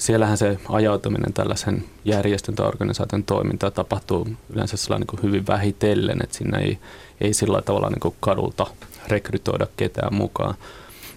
siellähän 0.00 0.38
se 0.38 0.58
ajautuminen 0.68 1.32
tällaisen 1.32 1.84
järjestön 2.04 2.54
tai 2.54 2.66
organisaation 2.66 3.24
toimintaan 3.24 3.72
tapahtuu 3.72 4.28
yleensä 4.50 4.76
sellainen 4.76 5.06
niin 5.12 5.22
hyvin 5.22 5.46
vähitellen, 5.46 6.18
että 6.22 6.36
sinne 6.36 6.58
ei, 6.58 6.78
ei 7.20 7.34
sillä 7.34 7.62
tavalla 7.62 7.90
niin 7.90 8.14
kadulta 8.20 8.66
rekrytoida 9.08 9.66
ketään 9.76 10.14
mukaan. 10.14 10.54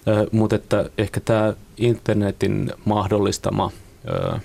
Ö, 0.08 0.28
mutta 0.32 0.56
että 0.56 0.90
ehkä 0.98 1.20
tämä 1.20 1.54
internetin 1.78 2.72
mahdollistama 2.86 3.72
ö, 4.08 4.40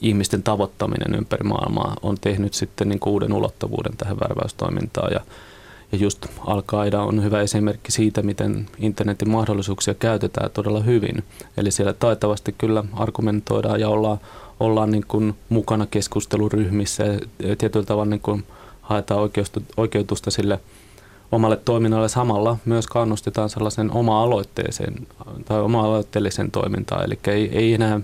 ihmisten 0.00 0.42
tavoittaminen 0.42 1.18
ympäri 1.18 1.44
maailmaa 1.44 1.96
on 2.02 2.16
tehnyt 2.20 2.54
sitten 2.54 2.88
niin 2.88 3.00
uuden 3.06 3.32
ulottuvuuden 3.32 3.96
tähän 3.96 4.20
värväystoimintaan 4.20 5.12
ja 5.12 5.20
ja 5.92 5.98
just 5.98 6.26
al 6.46 6.62
on 6.98 7.24
hyvä 7.24 7.40
esimerkki 7.40 7.92
siitä, 7.92 8.22
miten 8.22 8.66
internetin 8.78 9.30
mahdollisuuksia 9.30 9.94
käytetään 9.94 10.50
todella 10.50 10.80
hyvin. 10.80 11.24
Eli 11.56 11.70
siellä 11.70 11.92
taitavasti 11.92 12.54
kyllä 12.58 12.84
argumentoidaan 12.92 13.80
ja 13.80 13.88
ollaan, 13.88 14.18
ollaan 14.60 14.90
niin 14.90 15.04
kuin 15.08 15.34
mukana 15.48 15.86
keskusteluryhmissä 15.86 17.04
ja 17.38 17.56
tietyllä 17.56 17.86
tavalla 17.86 18.10
niin 18.10 18.20
kuin 18.20 18.44
haetaan 18.80 19.30
oikeutusta 19.76 20.30
sille 20.30 20.60
omalle 21.32 21.56
toiminnalle. 21.56 22.08
Samalla 22.08 22.56
myös 22.64 22.86
kannustetaan 22.86 23.50
sellaisen 23.50 23.90
oma-aloitteeseen 23.90 25.06
tai 25.44 25.60
oma-aloitteellisen 25.60 26.50
toimintaan. 26.50 27.04
Eli 27.04 27.18
ei, 27.26 27.58
ei 27.58 27.74
enää 27.74 28.00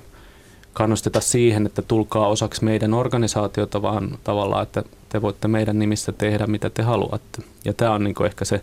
kannusteta 0.76 1.20
siihen, 1.20 1.66
että 1.66 1.82
tulkaa 1.82 2.28
osaksi 2.28 2.64
meidän 2.64 2.94
organisaatiota, 2.94 3.82
vaan 3.82 4.18
tavallaan, 4.24 4.62
että 4.62 4.82
te 5.08 5.22
voitte 5.22 5.48
meidän 5.48 5.78
nimissä 5.78 6.12
tehdä 6.12 6.46
mitä 6.46 6.70
te 6.70 6.82
haluatte. 6.82 7.42
Ja 7.64 7.72
tämä 7.72 7.92
on 7.92 8.04
niin 8.04 8.26
ehkä 8.26 8.44
se 8.44 8.62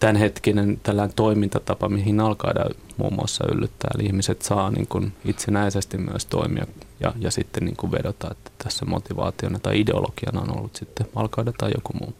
tämänhetkinen 0.00 0.80
tällainen 0.82 1.16
toimintatapa, 1.16 1.88
mihin 1.88 2.20
alkaa 2.20 2.52
muun 2.96 3.14
muassa 3.14 3.44
yllyttää. 3.54 3.90
Eli 3.94 4.06
ihmiset 4.06 4.42
saa 4.42 4.70
niin 4.70 4.86
kuin 4.86 5.12
itsenäisesti 5.24 5.98
myös 5.98 6.26
toimia 6.26 6.66
ja, 7.00 7.12
ja 7.18 7.30
sitten 7.30 7.64
niin 7.64 7.76
kuin 7.76 7.92
vedota, 7.92 8.28
että 8.30 8.50
tässä 8.64 8.84
motivaationa 8.84 9.58
tai 9.58 9.80
ideologiana 9.80 10.40
on 10.40 10.58
ollut 10.58 10.76
sitten 10.76 11.06
alkaa 11.14 11.44
tai 11.58 11.70
joku 11.76 11.92
muu. 12.00 12.14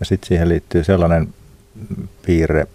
Ja 0.00 0.06
sitten 0.06 0.28
siihen 0.28 0.48
liittyy 0.48 0.84
sellainen 0.84 1.34
piirre 2.26 2.66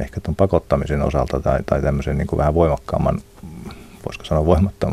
ehkä 0.00 0.20
tuon 0.20 0.36
pakottamisen 0.36 1.02
osalta 1.02 1.40
tai, 1.40 1.62
tai 1.66 1.82
tämmöisen 1.82 2.18
niin 2.18 2.26
kuin 2.26 2.38
vähän 2.38 2.54
voimakkaamman, 2.54 3.20
voisiko 4.06 4.24
sanoa 4.24 4.46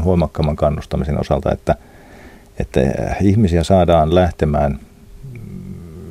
voimakkaamman 0.03 0.55
kannustamisen 0.55 1.19
osalta, 1.19 1.51
että– 1.51 1.75
että 2.59 2.79
ihmisiä 3.21 3.63
saadaan 3.63 4.15
lähtemään 4.15 4.79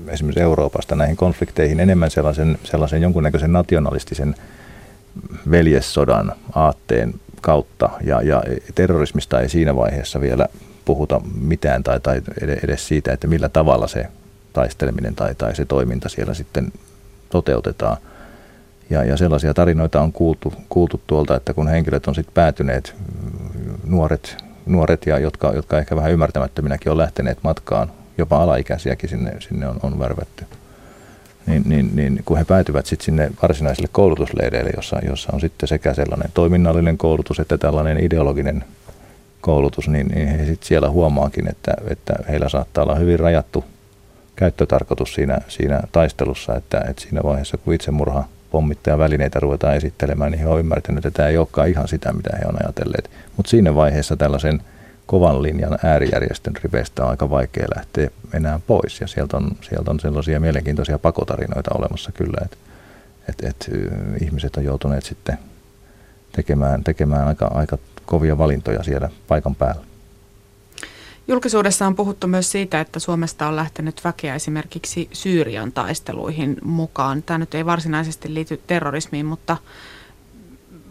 esimerkiksi 0.09 0.41
Euroopasta 0.41 0.95
näihin 0.95 1.17
konflikteihin 1.17 1.81
enemmän 1.81 2.11
sellaisen, 2.11 2.59
sellaisen 2.65 3.03
jonkunnäköisen 3.03 3.53
nationalistisen 3.53 4.35
veljessodan 5.51 6.33
aatteen 6.55 7.15
kautta. 7.41 7.91
Ja, 8.05 8.23
ja 8.23 8.43
terrorismista 8.75 9.41
ei 9.41 9.49
siinä 9.49 9.77
vaiheessa 9.77 10.21
vielä 10.21 10.47
puhuta 10.85 11.21
mitään 11.41 11.83
tai, 11.83 12.01
tai 12.01 12.23
edes 12.63 12.89
siitä, 12.89 13.13
että 13.13 13.27
millä 13.27 13.49
tavalla 13.49 13.87
se 13.87 14.07
taisteleminen 14.53 15.15
tai, 15.15 15.35
tai 15.35 15.57
se 15.57 15.65
toiminta 15.65 16.09
siellä 16.09 16.35
sitten 16.35 16.73
toteutetaan. 17.31 17.97
Ja, 18.93 19.05
ja 19.05 19.17
sellaisia 19.17 19.55
tarinoita 19.55 20.01
on 20.01 20.13
kuultu, 20.13 20.53
kuultu 20.69 21.01
tuolta, 21.07 21.37
että 21.37 21.55
kun 21.55 21.69
henkilöt 21.69 22.07
on 22.07 22.15
sitten 22.15 22.35
päätyneet, 22.35 22.95
nuoret, 23.85 24.37
nuoret 24.67 25.07
ja 25.07 25.19
jotka, 25.19 25.53
jotka 25.55 25.79
ehkä 25.79 25.97
vähän 25.97 26.13
ymmärtämättöminäkin 26.13 26.93
on 26.93 26.99
lähteneet 26.99 27.39
matkaan, 27.43 27.93
jopa 28.19 28.43
alaikäisiäkin 28.43 29.11
sinne, 29.11 29.41
sinne 29.41 29.69
on, 29.69 29.81
on 29.83 29.99
värvätty. 29.99 30.45
Niin, 31.47 31.63
niin, 31.67 31.91
niin 31.97 32.23
kun 32.25 32.39
he 32.39 32.45
päätyvät 32.45 32.87
sitten 32.87 33.05
sinne 33.05 33.31
varsinaisille 33.43 33.89
koulutusleireille, 33.93 34.71
jossa, 34.77 34.99
jossa 35.09 35.31
on 35.33 35.41
sitten 35.41 35.69
sekä 35.69 35.95
sellainen 35.95 36.31
toiminnallinen 36.35 36.99
koulutus 36.99 37.41
että 37.41 37.59
tällainen 37.59 38.05
ideologinen 38.05 38.65
koulutus, 39.41 39.89
niin, 39.89 40.09
niin 40.09 40.29
he 40.29 40.47
sitten 40.47 40.69
siellä 40.69 40.91
huomaakin, 40.91 41.49
että, 41.49 41.73
että 41.89 42.15
heillä 42.29 42.49
saattaa 42.49 42.85
olla 42.85 42.95
hyvin 42.95 43.21
rajattu 43.21 43.65
käyttötarkoitus 44.37 45.15
siinä, 45.15 45.39
siinä 45.49 45.81
taistelussa, 45.93 46.57
että, 46.57 46.85
että 46.89 47.03
siinä 47.03 47.21
vaiheessa 47.23 47.57
kun 47.57 47.75
itsemurha 47.75 48.25
pommittajan 48.53 48.99
välineitä 48.99 49.41
ruvetaan 49.41 49.77
esittelemään, 49.77 50.33
niin 50.33 50.41
he 50.41 50.47
on 50.49 50.61
ymmärtänyt, 50.61 51.07
että 51.07 51.17
tämä 51.17 51.29
ei 51.29 51.39
olekaan 51.39 51.69
ihan 51.69 51.89
sitä, 51.89 52.13
mitä 52.13 52.31
he 52.37 52.45
on 52.49 52.63
ajatelleet. 52.65 53.11
Mutta 53.37 53.51
siinä 53.51 53.75
vaiheessa 53.75 54.17
tällaisen 54.17 54.63
kovan 55.07 55.43
linjan 55.43 55.79
äärijärjestön 55.83 56.57
riveistä 56.65 57.05
on 57.05 57.11
aika 57.11 57.31
vaikea 57.31 57.67
lähteä 57.77 58.11
enää 58.35 58.61
pois. 58.67 59.01
Ja 59.01 59.07
sieltä 59.07 59.37
on, 59.37 59.51
sieltä 59.61 59.91
on 59.91 60.01
sellaisia 60.01 60.41
mielenkiintoisia 60.41 60.99
pakotarinoita 60.99 61.71
olemassa 61.79 62.13
kyllä, 62.13 62.39
että 62.45 62.57
et, 63.29 63.45
et, 63.45 63.71
ihmiset 64.23 64.57
on 64.57 64.65
joutuneet 64.65 65.05
sitten 65.05 65.39
tekemään, 66.33 66.85
tekemään 66.85 67.27
aika, 67.27 67.51
aika 67.55 67.79
kovia 68.07 68.39
valintoja 68.39 68.83
siellä 68.83 69.11
paikan 69.29 69.55
päällä. 69.55 69.92
Julkisuudessa 71.29 71.87
on 71.87 71.97
puhuttu 71.97 72.27
myös 72.27 72.53
siitä, 72.53 72.81
että 72.81 73.01
Suomesta 73.01 73.49
on 73.49 73.57
lähtenyt 73.57 74.01
väkeä 74.05 74.35
esimerkiksi 74.35 75.09
Syyrian 75.13 75.73
taisteluihin 75.73 76.57
mukaan. 76.65 77.23
Tämä 77.23 77.39
nyt 77.39 77.55
ei 77.55 77.67
varsinaisesti 77.67 78.35
liity 78.35 78.61
terrorismiin, 78.67 79.27
mutta 79.27 79.57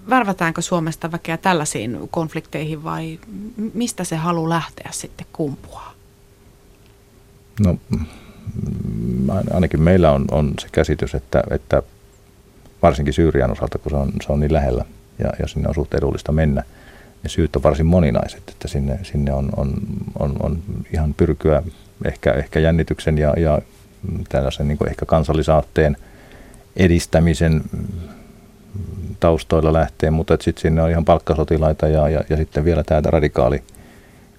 värvätäänkö 0.10 0.62
Suomesta 0.62 1.12
väkeä 1.12 1.38
tällaisiin 1.38 2.00
konflikteihin 2.12 2.84
vai 2.84 3.20
mistä 3.74 4.04
se 4.04 4.16
halu 4.16 4.50
lähteä 4.50 4.90
sitten 4.92 5.28
kumpuaa? 5.34 5.94
No 7.60 7.78
ainakin 9.54 9.82
meillä 9.82 10.12
on, 10.12 10.26
on 10.32 10.54
se 10.62 10.68
käsitys, 10.72 11.16
että, 11.16 11.44
että 11.50 11.84
varsinkin 12.82 13.14
Syyrian 13.14 13.52
osalta, 13.52 13.78
kun 13.78 13.90
se 13.90 13.96
on, 13.96 14.12
se 14.22 14.32
on 14.32 14.40
niin 14.40 14.54
lähellä 14.54 14.86
ja, 15.20 15.30
ja 15.40 15.48
sinne 15.48 15.68
on 15.68 15.76
suht 15.76 15.94
edullista 15.94 16.32
mennä– 16.32 16.64
ne 17.24 17.30
syyt 17.30 17.56
on 17.56 17.64
varsin 17.64 17.86
moninaiset, 17.86 18.50
että 18.50 18.68
sinne, 18.68 19.00
sinne 19.04 19.34
on, 19.34 19.50
on, 19.58 19.74
on, 20.20 20.36
on 20.40 20.60
ihan 20.94 21.14
pyrkyä 21.14 21.64
ehkä, 22.06 22.32
ehkä 22.32 22.60
jännityksen 22.60 23.18
ja, 23.18 23.34
ja 23.38 23.62
tällaisen 24.30 24.68
niin 24.68 24.90
ehkä 24.90 25.06
kansallisaatteen 25.06 25.98
edistämisen 26.76 27.62
taustoilla 29.20 29.74
lähtee, 29.74 30.12
mutta 30.12 30.38
sitten 30.42 30.62
sinne 30.62 30.82
on 30.82 30.90
ihan 30.90 31.06
palkkasotilaita 31.06 31.88
ja, 31.88 32.10
ja, 32.10 32.24
ja 32.30 32.38
sitten 32.38 32.66
vielä 32.66 32.84
tämä 32.84 33.02
radikaali 33.06 33.64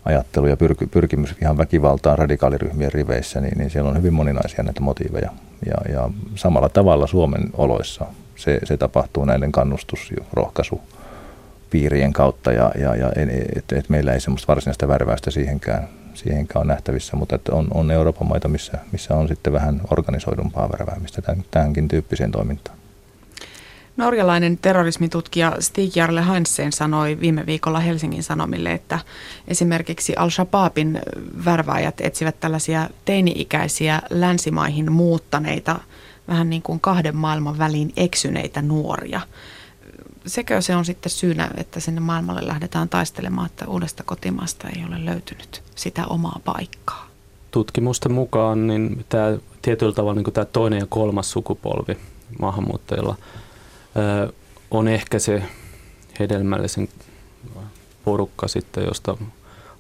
ajattelu 0.05 0.47
ja 0.47 0.57
pyrky, 0.57 0.87
pyrkimys 0.87 1.35
ihan 1.43 1.59
väkivaltaan 1.59 2.19
radikaaliryhmien 2.19 2.93
riveissä, 2.93 3.41
niin, 3.41 3.59
niin 3.59 3.71
siellä 3.71 3.91
on 3.91 3.97
hyvin 3.97 4.15
moninaisia 4.15 4.63
näitä 4.63 4.81
motiiveja. 4.81 5.31
Ja, 5.67 5.93
ja 5.93 6.11
samalla 6.35 6.69
tavalla 6.69 7.07
Suomen 7.07 7.51
oloissa 7.53 8.07
se, 8.37 8.59
se 8.65 8.77
tapahtuu 8.77 9.25
näiden 9.25 9.53
kannustus- 9.53 10.13
ja 10.17 10.25
rohkaisu 10.33 10.81
piirien 11.73 12.13
kautta 12.13 12.53
ja, 12.53 12.73
ja, 12.79 12.97
ja 12.97 13.13
et, 13.57 13.73
et 13.73 13.89
meillä 13.89 14.13
ei 14.13 14.21
semmoista 14.21 14.47
varsinaista 14.49 14.89
värväystä 14.89 15.31
siihenkään, 15.31 15.89
siihenkään 16.15 16.61
on 16.61 16.67
nähtävissä, 16.67 17.17
mutta 17.17 17.37
että 17.37 17.55
on, 17.55 17.69
on 17.75 17.91
Euroopan 17.91 18.29
maita, 18.29 18.49
missä, 18.49 18.79
missä 18.93 19.15
on 19.15 19.29
sitten 19.29 19.53
vähän 19.53 19.81
organisoidumpaa 19.91 20.69
värväämistä 20.73 21.23
tähänkin 21.51 21.89
tyyppiseen 21.89 22.31
toimintaan. 22.31 22.79
Norjalainen 23.97 24.59
terrorismitutkija 24.59 25.57
Stig 25.61 25.97
Jarle 25.97 26.21
Hansen 26.21 26.73
sanoi 26.73 27.21
viime 27.21 27.47
viikolla 27.47 27.81
Helsingin 27.81 28.23
Sanomille, 28.23 28.73
että 28.73 28.99
esimerkiksi 29.49 30.17
Al-Shabaabin 30.17 31.01
värväajät 31.45 32.01
etsivät 32.01 32.41
tällaisia 32.41 32.89
teini-ikäisiä 33.05 34.03
länsimaihin 34.11 34.93
muuttaneita, 34.93 35.81
vähän 36.29 36.51
niin 36.51 36.63
kuin 36.63 36.81
kahden 36.81 37.17
maailman 37.17 37.59
väliin 37.59 37.93
eksyneitä 37.97 38.63
nuoria 38.63 39.21
sekö 40.27 40.63
se 40.63 40.77
on 40.77 40.85
sitten 40.85 41.11
syynä, 41.11 41.51
että 41.57 41.81
sinne 41.81 42.01
maailmalle 42.01 42.47
lähdetään 42.47 42.89
taistelemaan, 42.89 43.47
että 43.47 43.67
uudesta 43.67 44.03
kotimaasta 44.03 44.69
ei 44.69 44.85
ole 44.89 45.05
löytynyt 45.05 45.63
sitä 45.75 46.07
omaa 46.07 46.41
paikkaa? 46.45 47.09
Tutkimusten 47.51 48.13
mukaan 48.13 48.67
niin 48.67 49.05
tämä 49.09 49.39
tietyllä 49.63 49.93
tavalla 49.93 50.23
niin 50.23 50.33
tämä 50.33 50.45
toinen 50.45 50.79
ja 50.79 50.87
kolmas 50.89 51.31
sukupolvi 51.31 51.97
maahanmuuttajilla 52.39 53.17
on 54.71 54.89
ehkä 54.89 55.19
se 55.19 55.43
hedelmällisen 56.21 56.89
porukka 58.05 58.49
sitten, 58.49 58.85
josta 58.85 59.17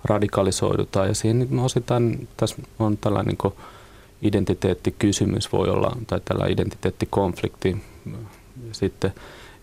radikalisoidutaan. 0.04 1.08
Ja 1.08 1.14
siihen 1.14 1.58
osittain 1.58 2.28
tässä 2.36 2.56
on 2.78 2.98
tällainen 2.98 3.36
niin 3.42 3.52
identiteettikysymys 4.22 5.52
voi 5.52 5.68
olla, 5.68 5.96
tai 6.06 6.20
tällä 6.24 6.46
identiteettikonflikti. 6.46 7.84
Sitten 8.72 9.12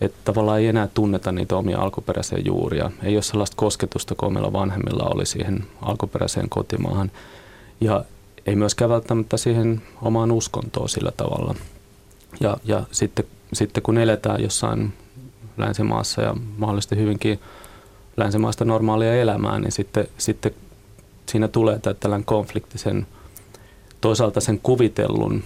että 0.01 0.17
tavallaan 0.25 0.59
ei 0.59 0.67
enää 0.67 0.87
tunneta 0.93 1.31
niitä 1.31 1.55
omia 1.55 1.79
alkuperäisiä 1.79 2.37
juuria. 2.45 2.91
Ei 3.03 3.15
ole 3.15 3.21
sellaista 3.21 3.55
kosketusta 3.57 4.15
kuin 4.15 4.27
omilla 4.27 4.53
vanhemmilla 4.53 5.03
oli 5.03 5.25
siihen 5.25 5.63
alkuperäiseen 5.81 6.49
kotimaahan. 6.49 7.11
Ja 7.81 8.05
ei 8.45 8.55
myöskään 8.55 8.89
välttämättä 8.89 9.37
siihen 9.37 9.81
omaan 10.01 10.31
uskontoon 10.31 10.89
sillä 10.89 11.11
tavalla. 11.17 11.55
Ja, 12.39 12.57
ja 12.63 12.83
sitten, 12.91 13.25
sitten 13.53 13.83
kun 13.83 13.97
eletään 13.97 14.43
jossain 14.43 14.93
länsimaassa 15.57 16.21
ja 16.21 16.35
mahdollisesti 16.57 16.95
hyvinkin 16.95 17.39
länsimaista 18.17 18.65
normaalia 18.65 19.15
elämää, 19.15 19.59
niin 19.59 19.71
sitten, 19.71 20.07
sitten 20.17 20.51
siinä 21.25 21.47
tulee 21.47 21.79
tällainen 21.79 22.25
konflikti 22.25 22.77
sen, 22.77 23.07
toisaalta 24.01 24.41
sen 24.41 24.59
kuvitellun 24.63 25.43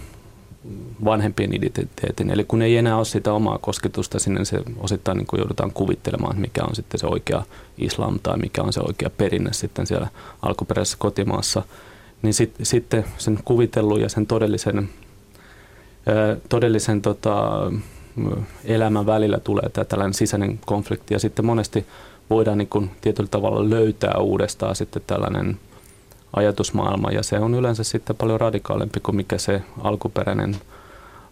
vanhempien 1.04 1.54
identiteetin. 1.54 2.30
Eli 2.30 2.44
kun 2.44 2.62
ei 2.62 2.76
enää 2.76 2.96
ole 2.96 3.04
sitä 3.04 3.32
omaa 3.32 3.58
kosketusta 3.58 4.18
sinne, 4.18 4.38
niin 4.38 4.46
se 4.46 4.60
osittain 4.78 5.18
niin 5.18 5.26
joudutaan 5.38 5.72
kuvittelemaan, 5.72 6.40
mikä 6.40 6.64
on 6.64 6.74
sitten 6.74 7.00
se 7.00 7.06
oikea 7.06 7.42
islam 7.78 8.18
tai 8.22 8.38
mikä 8.38 8.62
on 8.62 8.72
se 8.72 8.80
oikea 8.80 9.10
perinne 9.10 9.52
sitten 9.52 9.86
siellä 9.86 10.08
alkuperäisessä 10.42 10.96
kotimaassa. 11.00 11.62
Niin 12.22 12.34
sit, 12.34 12.54
sitten 12.62 13.04
sen 13.18 13.38
kuvitellun 13.44 14.00
ja 14.00 14.08
sen 14.08 14.26
todellisen, 14.26 14.88
todellisen 16.48 17.02
tota, 17.02 17.52
elämän 18.64 19.06
välillä 19.06 19.38
tulee 19.38 19.68
tämä 19.68 19.84
tällainen 19.84 20.14
sisäinen 20.14 20.58
konflikti 20.66 21.14
ja 21.14 21.18
sitten 21.18 21.44
monesti 21.44 21.86
voidaan 22.30 22.58
niin 22.58 22.68
kuin 22.68 22.90
tietyllä 23.00 23.28
tavalla 23.28 23.70
löytää 23.70 24.14
uudestaan 24.18 24.76
sitten 24.76 25.02
tällainen– 25.06 25.56
ajatusmaailma 26.36 27.10
ja 27.10 27.22
se 27.22 27.38
on 27.38 27.54
yleensä 27.54 27.84
sitten 27.84 28.16
paljon 28.16 28.40
radikaalimpi 28.40 29.00
kuin 29.00 29.16
mikä 29.16 29.38
se 29.38 29.62
alkuperäinen 29.82 30.56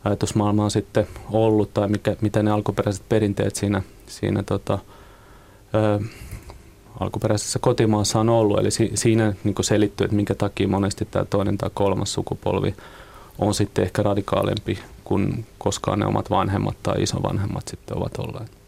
ajatusmaailma 0.05 0.65
on 0.65 0.71
sitten 0.71 1.07
ollut 1.31 1.75
tai 1.75 1.89
mikä, 1.89 2.17
mitä 2.21 2.43
ne 2.43 2.51
alkuperäiset 2.51 3.09
perinteet 3.09 3.57
siinä, 3.57 3.83
siinä 4.07 4.43
tota, 4.43 4.79
ö, 5.75 6.05
alkuperäisessä 7.01 7.59
kotimaassa 7.59 8.21
on 8.21 8.29
ollut. 8.29 8.59
Eli 8.59 8.71
si, 8.71 8.91
siinä 8.95 9.35
niin 9.45 9.55
selittyy, 9.61 10.05
että 10.05 10.17
minkä 10.17 10.35
takia 10.35 10.69
monesti 10.69 11.05
tämä 11.05 11.25
toinen 11.25 11.59
tai 11.59 11.71
kolmas 11.75 12.13
sukupolvi 12.13 12.75
on 13.39 13.55
sitten 13.55 13.85
ehkä 13.85 14.03
radikaalimpi 14.03 14.79
kuin 15.05 15.47
koskaan 15.59 15.99
ne 15.99 16.07
omat 16.07 16.31
vanhemmat 16.31 16.77
tai 16.83 17.03
isovanhemmat 17.03 17.69
sitten 17.69 17.97
ovat 17.97 18.19
olleet. 18.19 18.62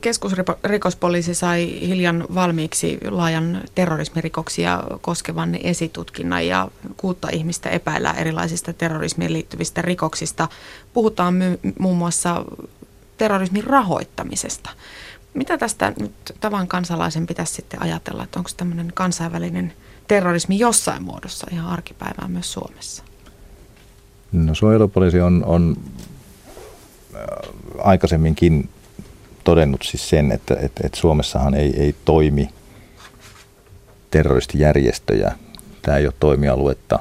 Keskusrikospoliisi 0.00 1.34
sai 1.34 1.80
hiljan 1.80 2.24
valmiiksi 2.34 2.98
laajan 3.10 3.62
terrorismirikoksia 3.74 4.82
koskevan 5.00 5.58
esitutkinnan 5.62 6.46
ja 6.46 6.68
kuutta 6.96 7.28
ihmistä 7.32 7.70
epäillään 7.70 8.16
erilaisista 8.16 8.72
terrorismiin 8.72 9.32
liittyvistä 9.32 9.82
rikoksista. 9.82 10.48
Puhutaan 10.92 11.34
my- 11.34 11.58
muun 11.78 11.96
muassa 11.96 12.44
terrorismin 13.18 13.64
rahoittamisesta. 13.64 14.70
Mitä 15.34 15.58
tästä 15.58 15.92
nyt 16.00 16.12
tavan 16.40 16.68
kansalaisen 16.68 17.26
pitäisi 17.26 17.54
sitten 17.54 17.82
ajatella, 17.82 18.24
että 18.24 18.38
onko 18.38 18.50
tämmöinen 18.56 18.92
kansainvälinen 18.94 19.72
terrorismi 20.08 20.58
jossain 20.58 21.02
muodossa 21.02 21.46
ihan 21.52 21.70
arkipäivää 21.70 22.28
myös 22.28 22.52
Suomessa? 22.52 23.04
No 24.32 24.54
suojelupoliisi 24.54 25.20
on, 25.20 25.44
on 25.44 25.76
äh, 27.14 27.20
aikaisemminkin 27.78 28.68
todennut 29.46 29.82
siis 29.82 30.08
sen, 30.08 30.32
että, 30.32 30.54
että, 30.54 30.86
että 30.86 31.00
Suomessahan 31.00 31.54
ei, 31.54 31.80
ei 31.80 31.94
toimi 32.04 32.48
terroristijärjestöjä. 34.10 35.32
Tämä 35.82 35.96
ei 35.96 36.06
ole 36.06 36.14
toimialuetta. 36.20 36.98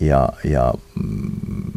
Ja, 0.00 0.28
ja 0.44 0.74
mm, 1.04 1.72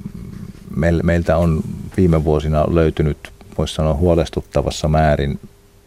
meiltä 1.03 1.37
on 1.37 1.63
viime 1.97 2.23
vuosina 2.23 2.65
löytynyt, 2.67 3.31
voisi 3.57 3.75
sanoa 3.75 3.93
huolestuttavassa 3.93 4.87
määrin 4.87 5.39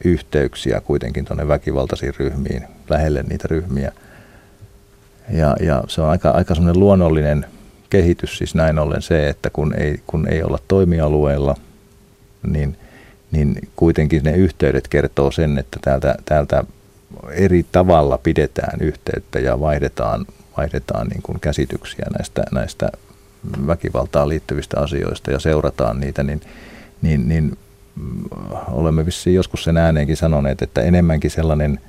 yhteyksiä 0.04 0.80
kuitenkin 0.80 1.24
tuonne 1.24 1.48
väkivaltaisiin 1.48 2.14
ryhmiin, 2.18 2.62
lähelle 2.90 3.22
niitä 3.22 3.48
ryhmiä. 3.50 3.92
Ja, 5.32 5.56
ja 5.60 5.84
se 5.88 6.00
on 6.00 6.08
aika, 6.08 6.30
aika 6.30 6.54
semmoinen 6.54 6.80
luonnollinen 6.80 7.46
kehitys 7.90 8.38
siis 8.38 8.54
näin 8.54 8.78
ollen 8.78 9.02
se, 9.02 9.28
että 9.28 9.50
kun 9.50 9.74
ei, 9.74 10.00
kun 10.06 10.28
ei 10.28 10.42
olla 10.42 10.58
toimialueella, 10.68 11.56
niin, 12.46 12.76
niin 13.32 13.68
kuitenkin 13.76 14.22
ne 14.24 14.32
yhteydet 14.32 14.88
kertoo 14.88 15.30
sen, 15.30 15.58
että 15.58 15.78
täältä, 15.82 16.14
täältä 16.24 16.64
eri 17.30 17.66
tavalla 17.72 18.18
pidetään 18.18 18.80
yhteyttä 18.80 19.38
ja 19.38 19.60
vaihdetaan, 19.60 20.26
vaihdetaan 20.56 21.08
niin 21.08 21.22
kuin 21.22 21.40
käsityksiä 21.40 22.06
näistä, 22.18 22.42
näistä 22.52 22.90
väkivaltaan 23.66 24.28
liittyvistä 24.28 24.80
asioista 24.80 25.30
ja 25.30 25.38
seurataan 25.38 26.00
niitä, 26.00 26.22
niin, 26.22 26.40
niin, 27.02 27.28
niin 27.28 27.58
mm, 27.96 28.24
olemme 28.70 29.06
vissiin 29.06 29.36
joskus 29.36 29.64
sen 29.64 29.76
ääneenkin 29.76 30.16
sanoneet, 30.16 30.62
että 30.62 30.82
enemmänkin 30.82 31.30
sellainen, 31.30 31.80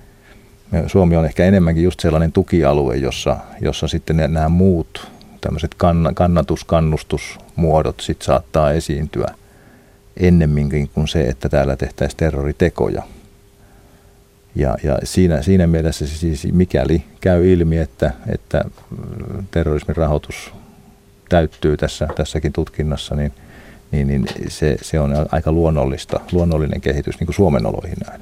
Suomi 0.88 1.15
on 1.15 1.25
ehkä 1.25 1.45
enemmänkin 1.45 1.84
just 1.84 1.99
sellainen 1.99 2.32
tukialue, 2.32 2.97
jossa, 2.97 3.38
jossa 3.62 3.88
sitten 3.88 4.17
nämä 4.17 4.49
muut 4.49 5.08
tämmöiset 5.41 5.75
kannatus, 6.13 6.63
kannustusmuodot 6.63 7.99
sit 7.99 8.21
saattaa 8.21 8.71
esiintyä 8.71 9.36
ennemminkin 10.17 10.89
kuin 10.89 11.08
se, 11.08 11.21
että 11.21 11.49
täällä 11.49 11.76
tehtäisiin 11.76 12.17
terroritekoja. 12.17 13.04
Ja, 14.56 14.78
ja 14.84 14.97
siinä, 15.04 15.41
siinä 15.41 15.67
mielessä 15.67 16.08
siis 16.08 16.47
mikäli 16.52 17.04
käy 17.21 17.54
ilmi, 17.54 17.78
että, 17.78 18.13
että 18.28 18.65
terrorismin 19.52 19.95
rahoitus 19.95 20.54
täyttyy 21.30 21.78
tässä, 21.78 22.08
tässäkin 22.15 22.54
tutkinnassa, 22.54 23.15
niin, 23.15 23.34
niin, 23.91 24.08
niin 24.08 24.28
se, 24.47 24.78
se 24.82 24.99
on 24.99 25.13
aika 25.32 25.52
luonnollista, 25.52 26.19
luonnollinen 26.32 26.82
kehitys 26.82 27.19
niin 27.19 27.28
kuin 27.28 27.36
Suomen 27.36 27.65
oloihin 27.65 27.97
näin. 28.08 28.21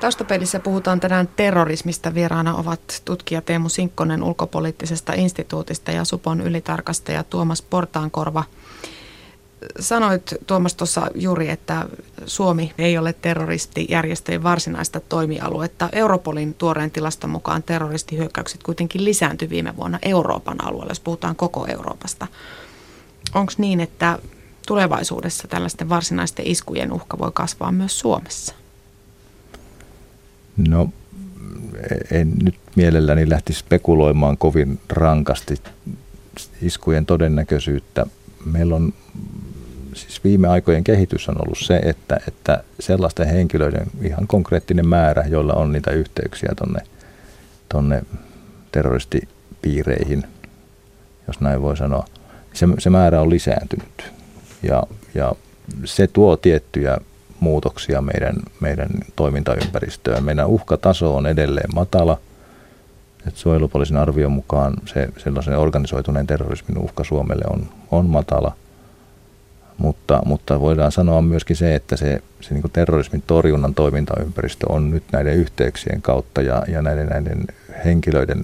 Taustapelissä 0.00 0.60
puhutaan 0.60 1.00
tänään 1.00 1.28
terrorismista. 1.36 2.14
Vieraana 2.14 2.54
ovat 2.54 3.02
tutkija 3.04 3.42
Teemu 3.42 3.68
Sinkkonen 3.68 4.22
ulkopoliittisesta 4.22 5.12
instituutista 5.12 5.90
ja 5.90 6.04
Supon 6.04 6.40
ylitarkastaja 6.40 7.24
Tuomas 7.24 7.62
Portaankorva. 7.62 8.44
Sanoit 9.80 10.34
Tuomas 10.46 10.74
tuossa 10.74 11.06
juuri, 11.14 11.48
että 11.50 11.86
Suomi 12.26 12.72
ei 12.78 12.98
ole 12.98 13.12
terroristijärjestöjen 13.12 14.42
varsinaista 14.42 15.00
toimialuetta. 15.00 15.88
Europolin 15.92 16.54
tuoreen 16.54 16.90
tilaston 16.90 17.30
mukaan 17.30 17.62
terroristihyökkäykset 17.62 18.62
kuitenkin 18.62 19.04
lisääntyi 19.04 19.50
viime 19.50 19.76
vuonna 19.76 19.98
Euroopan 20.02 20.64
alueella, 20.64 20.90
jos 20.90 21.00
puhutaan 21.00 21.36
koko 21.36 21.66
Euroopasta. 21.66 22.26
Onko 23.34 23.52
niin, 23.58 23.80
että 23.80 24.18
tulevaisuudessa 24.66 25.48
tällaisten 25.48 25.88
varsinaisten 25.88 26.46
iskujen 26.46 26.92
uhka 26.92 27.18
voi 27.18 27.30
kasvaa 27.34 27.72
myös 27.72 27.98
Suomessa? 27.98 28.59
No 30.68 30.88
en 32.10 32.32
nyt 32.42 32.54
mielelläni 32.76 33.28
lähtisi 33.28 33.58
spekuloimaan 33.58 34.38
kovin 34.38 34.80
rankasti 34.88 35.54
iskujen 36.62 37.06
todennäköisyyttä. 37.06 38.06
Meillä 38.44 38.76
on 38.76 38.92
siis 39.94 40.24
viime 40.24 40.48
aikojen 40.48 40.84
kehitys 40.84 41.28
on 41.28 41.36
ollut 41.42 41.58
se, 41.58 41.76
että, 41.76 42.20
että 42.28 42.64
sellaisten 42.80 43.28
henkilöiden 43.28 43.86
ihan 44.02 44.26
konkreettinen 44.26 44.88
määrä, 44.88 45.24
joilla 45.28 45.52
on 45.52 45.72
niitä 45.72 45.90
yhteyksiä 45.90 46.52
tonne, 46.56 46.80
tonne 47.68 48.02
terroristipiireihin, 48.72 50.24
jos 51.26 51.40
näin 51.40 51.62
voi 51.62 51.76
sanoa, 51.76 52.04
se, 52.52 52.66
se 52.78 52.90
määrä 52.90 53.20
on 53.20 53.30
lisääntynyt. 53.30 54.12
Ja, 54.62 54.82
ja 55.14 55.32
se 55.84 56.06
tuo 56.06 56.36
tiettyjä 56.36 56.98
muutoksia 57.40 58.00
meidän, 58.00 58.36
meidän 58.60 58.88
toimintaympäristöön. 59.16 60.24
Meidän 60.24 60.46
uhkataso 60.46 61.16
on 61.16 61.26
edelleen 61.26 61.74
matala. 61.74 62.18
Et 63.26 63.36
suojelupoliisin 63.36 63.96
arvion 63.96 64.32
mukaan 64.32 64.74
se 64.86 65.08
sellaisen 65.18 65.58
organisoituneen 65.58 66.26
terrorismin 66.26 66.78
uhka 66.78 67.04
Suomelle 67.04 67.44
on, 67.50 67.68
on 67.90 68.06
matala. 68.06 68.56
Mutta, 69.78 70.22
mutta 70.24 70.60
voidaan 70.60 70.92
sanoa 70.92 71.22
myöskin 71.22 71.56
se, 71.56 71.74
että 71.74 71.96
se, 71.96 72.22
se 72.40 72.54
niin 72.54 72.70
terrorismin 72.72 73.22
torjunnan 73.26 73.74
toimintaympäristö 73.74 74.66
on 74.68 74.90
nyt 74.90 75.02
näiden 75.12 75.34
yhteyksien 75.34 76.02
kautta 76.02 76.42
ja, 76.42 76.62
ja 76.68 76.82
näiden, 76.82 77.06
näiden 77.06 77.44
henkilöiden 77.84 78.42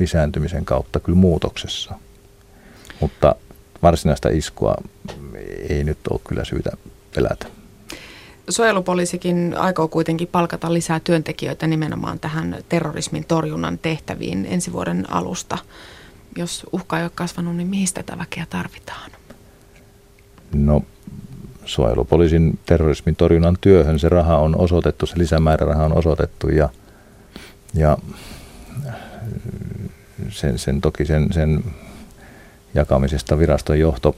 lisääntymisen 0.00 0.64
kautta 0.64 1.00
kyllä 1.00 1.18
muutoksessa. 1.18 1.94
Mutta 3.00 3.34
varsinaista 3.82 4.28
iskua 4.28 4.74
ei 5.68 5.84
nyt 5.84 5.98
ole 6.10 6.20
kyllä 6.24 6.44
syytä 6.44 6.70
pelätä 7.14 7.61
suojelupoliisikin 8.52 9.54
aikoo 9.58 9.88
kuitenkin 9.88 10.28
palkata 10.28 10.72
lisää 10.72 11.00
työntekijöitä 11.00 11.66
nimenomaan 11.66 12.18
tähän 12.18 12.56
terrorismin 12.68 13.24
torjunnan 13.24 13.78
tehtäviin 13.78 14.46
ensi 14.50 14.72
vuoden 14.72 15.12
alusta. 15.12 15.58
Jos 16.36 16.66
uhka 16.72 16.98
ei 16.98 17.04
ole 17.04 17.10
kasvanut, 17.14 17.56
niin 17.56 17.68
mihin 17.68 17.88
tätä 17.94 18.18
väkeä 18.18 18.46
tarvitaan? 18.50 19.10
No 20.54 20.82
suojelupoliisin 21.64 22.58
terrorismin 22.66 23.16
torjunnan 23.16 23.56
työhön 23.60 23.98
se 23.98 24.08
raha 24.08 24.38
on 24.38 24.56
osoitettu, 24.56 25.06
se 25.06 25.18
lisämääräraha 25.18 25.84
on 25.84 25.98
osoitettu 25.98 26.48
ja, 26.48 26.68
ja 27.74 27.98
sen, 30.28 30.58
sen 30.58 30.80
toki 30.80 31.04
sen, 31.04 31.32
sen 31.32 31.64
jakamisesta 32.74 33.38
viraston 33.38 33.80
johto 33.80 34.16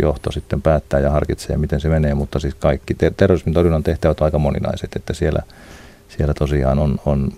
johto 0.00 0.32
sitten 0.32 0.62
päättää 0.62 1.00
ja 1.00 1.10
harkitsee, 1.10 1.56
miten 1.56 1.80
se 1.80 1.88
menee, 1.88 2.14
mutta 2.14 2.38
siis 2.38 2.54
kaikki 2.54 2.94
ter- 2.94 3.14
terrorismin 3.16 3.54
torjunnan 3.54 3.82
tehtävät 3.82 4.20
ovat 4.20 4.26
aika 4.26 4.38
moninaiset, 4.38 4.96
että 4.96 5.14
siellä, 5.14 5.42
siellä 6.08 6.34
tosiaan 6.34 6.78
on, 6.78 6.98
on, 7.06 7.32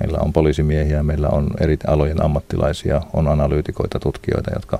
meillä 0.00 0.18
on 0.18 0.32
poliisimiehiä, 0.32 1.02
meillä 1.02 1.28
on 1.28 1.50
eri 1.60 1.78
alojen 1.86 2.24
ammattilaisia, 2.24 3.02
on 3.12 3.28
analyytikoita, 3.28 3.98
tutkijoita, 3.98 4.50
jotka, 4.54 4.78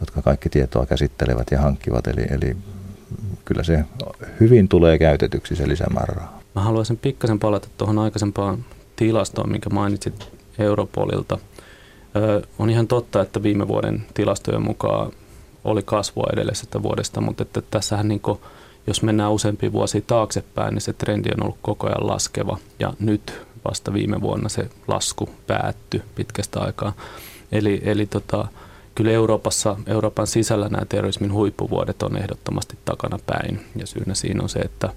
jotka 0.00 0.22
kaikki 0.22 0.48
tietoa 0.48 0.86
käsittelevät 0.86 1.46
ja 1.50 1.60
hankkivat, 1.60 2.06
eli, 2.06 2.26
eli 2.30 2.56
kyllä 3.44 3.62
se 3.62 3.84
hyvin 4.40 4.68
tulee 4.68 4.98
käytetyksi 4.98 5.56
se 5.56 5.68
lisämääräraha. 5.68 6.40
Mä 6.54 6.62
haluaisin 6.62 6.96
pikkasen 6.96 7.38
palata 7.38 7.68
tuohon 7.76 7.98
aikaisempaan 7.98 8.64
tilastoon, 8.96 9.50
minkä 9.50 9.70
mainitsit 9.70 10.28
Europolilta. 10.58 11.38
Ö, 12.16 12.42
on 12.58 12.70
ihan 12.70 12.86
totta, 12.86 13.22
että 13.22 13.42
viime 13.42 13.68
vuoden 13.68 14.06
tilastojen 14.14 14.62
mukaan 14.62 15.12
oli 15.64 15.82
kasvua 15.82 16.26
edellisestä 16.32 16.82
vuodesta, 16.82 17.20
mutta 17.20 17.42
että 17.42 17.62
tässähän 17.70 18.08
niin 18.08 18.20
kuin, 18.20 18.38
jos 18.86 19.02
mennään 19.02 19.32
useampia 19.32 19.72
vuosia 19.72 20.00
taaksepäin, 20.06 20.74
niin 20.74 20.82
se 20.82 20.92
trendi 20.92 21.28
on 21.36 21.42
ollut 21.42 21.58
koko 21.62 21.86
ajan 21.86 22.06
laskeva 22.06 22.58
ja 22.78 22.92
nyt 22.98 23.40
vasta 23.68 23.92
viime 23.92 24.20
vuonna 24.20 24.48
se 24.48 24.70
lasku 24.88 25.28
päättyi 25.46 26.02
pitkästä 26.14 26.60
aikaa. 26.60 26.92
Eli, 27.52 27.80
eli 27.84 28.06
tota, 28.06 28.48
kyllä 28.94 29.10
Euroopassa, 29.10 29.76
Euroopan 29.86 30.26
sisällä 30.26 30.68
nämä 30.68 30.84
terrorismin 30.84 31.32
huippuvuodet 31.32 32.02
on 32.02 32.16
ehdottomasti 32.16 32.78
takana 32.84 33.18
päin 33.26 33.60
ja 33.76 33.86
syynä 33.86 34.14
siinä 34.14 34.42
on 34.42 34.48
se, 34.48 34.58
että 34.58 34.90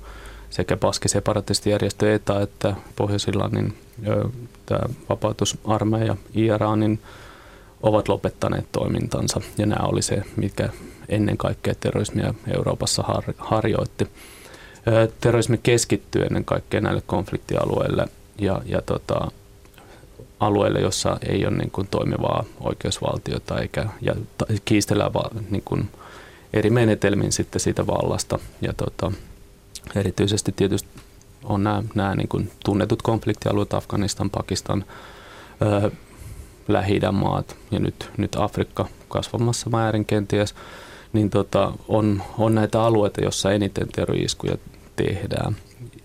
sekä 0.49 0.77
paskiseparatistijärjestö 0.77 2.15
ETA 2.15 2.41
että 2.41 2.75
Pohjois-Irlannin 2.95 3.73
tämä 4.65 4.80
vapautusarmeija 5.10 6.15
IRA, 6.34 6.75
niin 6.75 6.99
ovat 7.83 8.07
lopettaneet 8.07 8.71
toimintansa 8.71 9.41
ja 9.57 9.65
nämä 9.65 9.87
oli 9.87 10.01
se, 10.01 10.23
mikä 10.35 10.69
ennen 11.09 11.37
kaikkea 11.37 11.75
terrorismia 11.79 12.33
Euroopassa 12.55 13.03
har, 13.03 13.23
harjoitti. 13.37 14.07
Terrorismi 15.21 15.59
keskittyy 15.63 16.23
ennen 16.23 16.45
kaikkea 16.45 16.81
näille 16.81 17.03
konfliktialueille 17.05 18.07
ja, 18.39 18.61
ja 18.65 18.81
tota, 18.81 19.31
alueille, 20.39 20.79
jossa 20.79 21.17
ei 21.29 21.45
ole 21.45 21.57
niin 21.57 21.71
kuin 21.71 21.87
toimivaa 21.87 22.43
oikeusvaltiota 22.59 23.59
eikä 23.59 23.85
ja 24.01 24.15
kiistellään 24.65 25.13
va, 25.13 25.29
niin 25.49 25.63
kuin 25.65 25.89
eri 26.53 26.69
menetelmin 26.69 27.31
sitten 27.31 27.59
siitä 27.59 27.87
vallasta. 27.87 28.39
Ja 28.61 28.73
tota, 28.73 29.11
erityisesti 29.95 30.51
tietysti 30.51 30.89
on 31.43 31.63
nämä, 31.63 31.83
nämä 31.95 32.15
niin 32.15 32.27
kuin 32.27 32.51
tunnetut 32.65 33.01
konfliktialueet, 33.01 33.73
Afganistan, 33.73 34.29
Pakistan, 34.29 34.85
lähi 36.67 36.99
maat 37.12 37.56
ja 37.71 37.80
nyt, 37.80 38.10
nyt 38.17 38.36
Afrikka 38.36 38.86
kasvamassa 39.10 39.69
määrin 39.69 40.06
kenties, 40.06 40.56
niin 41.13 41.30
tota, 41.30 41.73
on, 41.88 42.23
on 42.38 42.56
näitä 42.56 42.82
alueita, 42.82 43.21
joissa 43.21 43.51
eniten 43.51 43.88
terroriskuja 43.95 44.58
tehdään. 44.95 45.56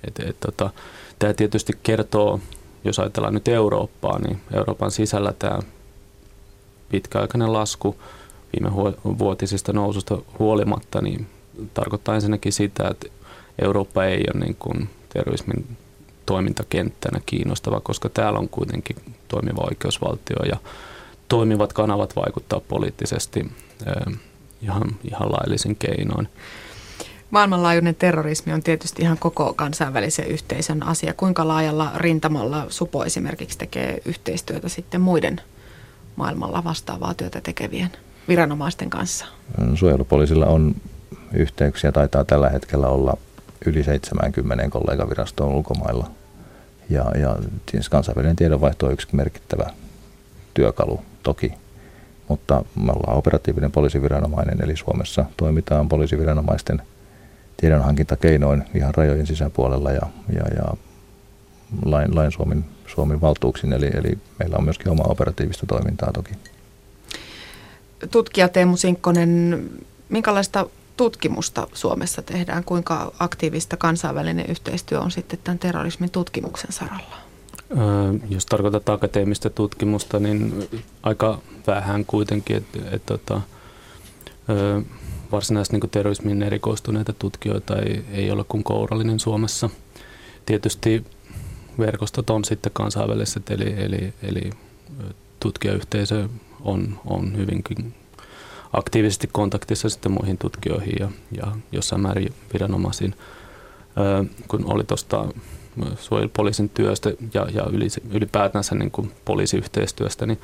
Et, 0.05 0.19
et, 0.19 0.41
tota, 0.41 0.71
tämä 1.19 1.35
tietysti 1.35 1.73
kertoo, 1.83 2.41
jos 2.85 2.99
ajatellaan 2.99 3.35
nyt 3.35 3.49
Eurooppaa, 3.49 4.19
niin 4.19 4.41
Euroopan 4.55 4.91
sisällä 4.91 5.33
tämä 5.39 5.59
pitkäaikainen 6.89 7.53
lasku 7.53 7.97
viime 8.53 8.77
vuotisista 9.19 9.73
noususta 9.73 10.19
huolimatta, 10.39 11.01
niin 11.01 11.27
tarkoittaa 11.75 12.15
ensinnäkin 12.15 12.53
sitä, 12.53 12.89
että 12.89 13.07
Eurooppa 13.63 14.05
ei 14.05 14.25
ole 14.35 14.45
niin 14.45 14.57
kuin 14.59 14.89
terrorismin 15.09 15.77
toimintakenttänä 16.27 17.21
kiinnostava, 17.27 17.81
koska 17.81 18.09
täällä 18.09 18.39
on 18.39 18.49
kuitenkin 18.49 18.97
toimiva 19.29 19.65
oikeusvaltio 19.71 20.37
ja 20.49 20.57
toimivat 21.29 21.73
kanavat 21.73 22.17
vaikuttaa 22.17 22.61
poliittisesti 22.61 23.53
ihan, 24.63 24.83
ihan 25.05 25.33
laillisin 25.33 25.77
keinoin. 25.77 26.29
Maailmanlaajuinen 27.31 27.95
terrorismi 27.95 28.53
on 28.53 28.63
tietysti 28.63 29.03
ihan 29.03 29.19
koko 29.19 29.55
kansainvälisen 29.55 30.27
yhteisön 30.27 30.83
asia. 30.83 31.15
Kuinka 31.15 31.49
laajalla 31.49 31.93
rintamalla 31.97 32.67
Supo 32.69 33.05
esimerkiksi 33.05 33.59
tekee 33.59 34.03
yhteistyötä 34.05 34.69
sitten 34.69 35.01
muiden 35.01 35.41
maailmalla 36.17 36.65
vastaavaa 36.65 37.15
työtä 37.15 37.41
tekevien 37.41 37.91
viranomaisten 38.29 38.91
kanssa? 38.91 39.27
Suojelupoliisilla 39.75 40.47
on 40.47 40.75
yhteyksiä, 41.33 41.93
taitaa 41.93 42.25
tällä 42.25 42.49
hetkellä 42.49 42.89
olla 42.89 43.17
yli 43.67 43.85
70 43.85 44.69
kollegavirastoon 44.71 45.55
ulkomailla. 45.55 46.11
Ja, 46.91 47.05
ja 47.19 47.37
siis 47.71 47.89
kansainvälinen 47.89 48.37
tiedonvaihto 48.37 48.87
on 48.87 48.93
yksi 48.93 49.09
merkittävä 49.13 49.71
työkalu 50.55 51.01
toki, 51.23 51.55
mutta 52.29 52.65
me 52.85 52.93
ollaan 52.93 53.19
operatiivinen 53.19 53.73
poliisiviranomainen, 53.73 54.65
eli 54.65 54.77
Suomessa 54.77 55.25
toimitaan 55.37 55.89
poliisiviranomaisten 55.89 56.83
tiedonhankintakeinoin 57.57 58.65
ihan 58.75 58.95
rajojen 58.95 59.27
sisäpuolella 59.27 59.91
ja, 59.93 60.07
ja, 60.33 60.43
ja 60.57 60.77
lain, 61.85 62.15
lain 62.15 62.33
Suomen, 62.33 62.65
Suomen 62.87 63.21
valtuuksin, 63.21 63.73
eli, 63.73 63.91
eli 63.95 64.19
meillä 64.39 64.57
on 64.57 64.65
myöskin 64.65 64.91
oma 64.91 65.05
operatiivista 65.07 65.67
toimintaa 65.67 66.13
toki. 66.13 66.33
Tutkija 68.11 68.49
Teemu 68.49 68.77
Sinkkonen, 68.77 69.63
minkälaista 70.09 70.67
tutkimusta 71.03 71.69
Suomessa 71.75 72.23
tehdään? 72.23 72.65
Kuinka 72.65 73.13
aktiivista 73.19 73.77
kansainvälinen 73.77 74.47
yhteistyö 74.49 75.01
on 75.01 75.11
sitten 75.11 75.39
tämän 75.45 75.59
terrorismin 75.59 76.11
tutkimuksen 76.11 76.73
saralla? 76.73 77.17
Jos 78.29 78.47
tarkoitat 78.47 78.89
akateemista 78.89 79.51
tutkimusta, 79.51 80.19
niin 80.19 80.69
aika 81.03 81.39
vähän 81.67 82.05
kuitenkin, 82.05 82.57
että 82.57 82.79
et, 82.91 83.07
tota, 83.07 83.41
varsinaisesti 85.33 85.77
niin 85.77 85.91
terrorismin 85.91 86.43
erikoistuneita 86.43 87.13
tutkijoita 87.13 87.77
ei, 87.77 88.05
ei 88.13 88.31
ole 88.31 88.45
kuin 88.49 88.65
kourallinen 88.65 89.21
Suomessa. 89.21 89.71
Tietysti 90.47 91.05
verkostot 91.79 92.31
on 92.31 92.45
sitten 92.45 92.73
kansainväliset, 92.75 93.51
eli, 93.51 93.75
eli, 93.77 94.15
eli 94.23 94.51
tutkijayhteisö 95.41 96.29
on, 96.61 97.01
on 97.07 97.37
hyvinkin 97.37 97.95
aktiivisesti 98.73 99.29
kontaktissa 99.33 99.89
sitten 99.89 100.13
muihin 100.13 100.39
tutkijoihin 100.39 100.95
ja, 101.01 101.09
ja 101.37 101.53
jossain 101.73 102.03
määrin 102.03 102.35
viranomaisiin. 102.53 103.15
kun 104.49 104.73
oli 104.73 104.85
tuosta 104.85 105.29
suojelupoliisin 105.97 106.69
työstä 106.69 107.11
ja, 107.35 107.47
ja 107.55 107.67
ylipäätänsä 108.11 108.75
niin 108.75 108.91
kuin 108.91 109.13
poliisiyhteistyöstä, 109.25 110.27
niin 110.27 110.39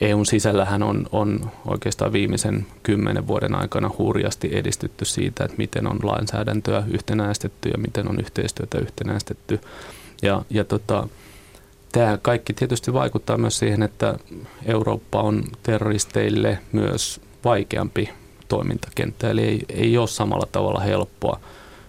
EUn 0.00 0.26
sisällähän 0.26 0.82
on, 0.82 1.06
on 1.12 1.50
oikeastaan 1.66 2.12
viimeisen 2.12 2.66
kymmenen 2.82 3.26
vuoden 3.26 3.54
aikana 3.54 3.90
hurjasti 3.98 4.50
edistytty 4.52 5.04
siitä, 5.04 5.44
että 5.44 5.56
miten 5.56 5.86
on 5.86 5.98
lainsäädäntöä 6.02 6.82
yhtenäistetty 6.90 7.68
ja 7.68 7.78
miten 7.78 8.08
on 8.08 8.20
yhteistyötä 8.20 8.78
yhtenäistetty. 8.78 9.60
Ja, 10.22 10.42
ja 10.50 10.64
tota, 10.64 11.08
tämä 11.92 12.18
kaikki 12.22 12.52
tietysti 12.52 12.92
vaikuttaa 12.92 13.38
myös 13.38 13.58
siihen, 13.58 13.82
että 13.82 14.18
Eurooppa 14.64 15.20
on 15.22 15.44
terroristeille 15.62 16.58
myös 16.72 17.20
vaikeampi 17.44 18.10
toimintakenttä, 18.48 19.30
eli 19.30 19.42
ei, 19.42 19.64
ei 19.68 19.98
ole 19.98 20.08
samalla 20.08 20.48
tavalla 20.52 20.80
helppoa 20.80 21.40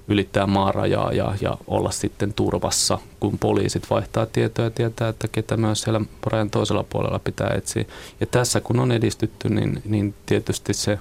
ylittää 0.07 0.47
maarajaa 0.47 1.11
ja, 1.13 1.33
ja 1.41 1.57
olla 1.67 1.91
sitten 1.91 2.33
turvassa, 2.33 2.99
kun 3.19 3.37
poliisit 3.39 3.89
vaihtaa 3.89 4.25
tietoa 4.25 4.65
ja 4.65 4.71
tietää, 4.71 5.09
että 5.09 5.27
ketä 5.27 5.57
myös 5.57 5.81
siellä 5.81 6.01
rajan 6.25 6.49
toisella 6.49 6.83
puolella 6.83 7.19
pitää 7.19 7.53
etsiä. 7.57 7.85
Ja 8.19 8.25
tässä 8.25 8.61
kun 8.61 8.79
on 8.79 8.91
edistytty, 8.91 9.49
niin, 9.49 9.81
niin 9.85 10.13
tietysti 10.25 10.73
se, 10.73 10.99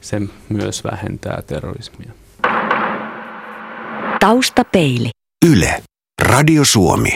se 0.00 0.22
myös 0.48 0.84
vähentää 0.84 1.42
terrorismia. 1.46 2.12
Taustapeili. 4.20 5.10
Yle. 5.46 5.82
Radio 6.22 6.64
Suomi. 6.64 7.12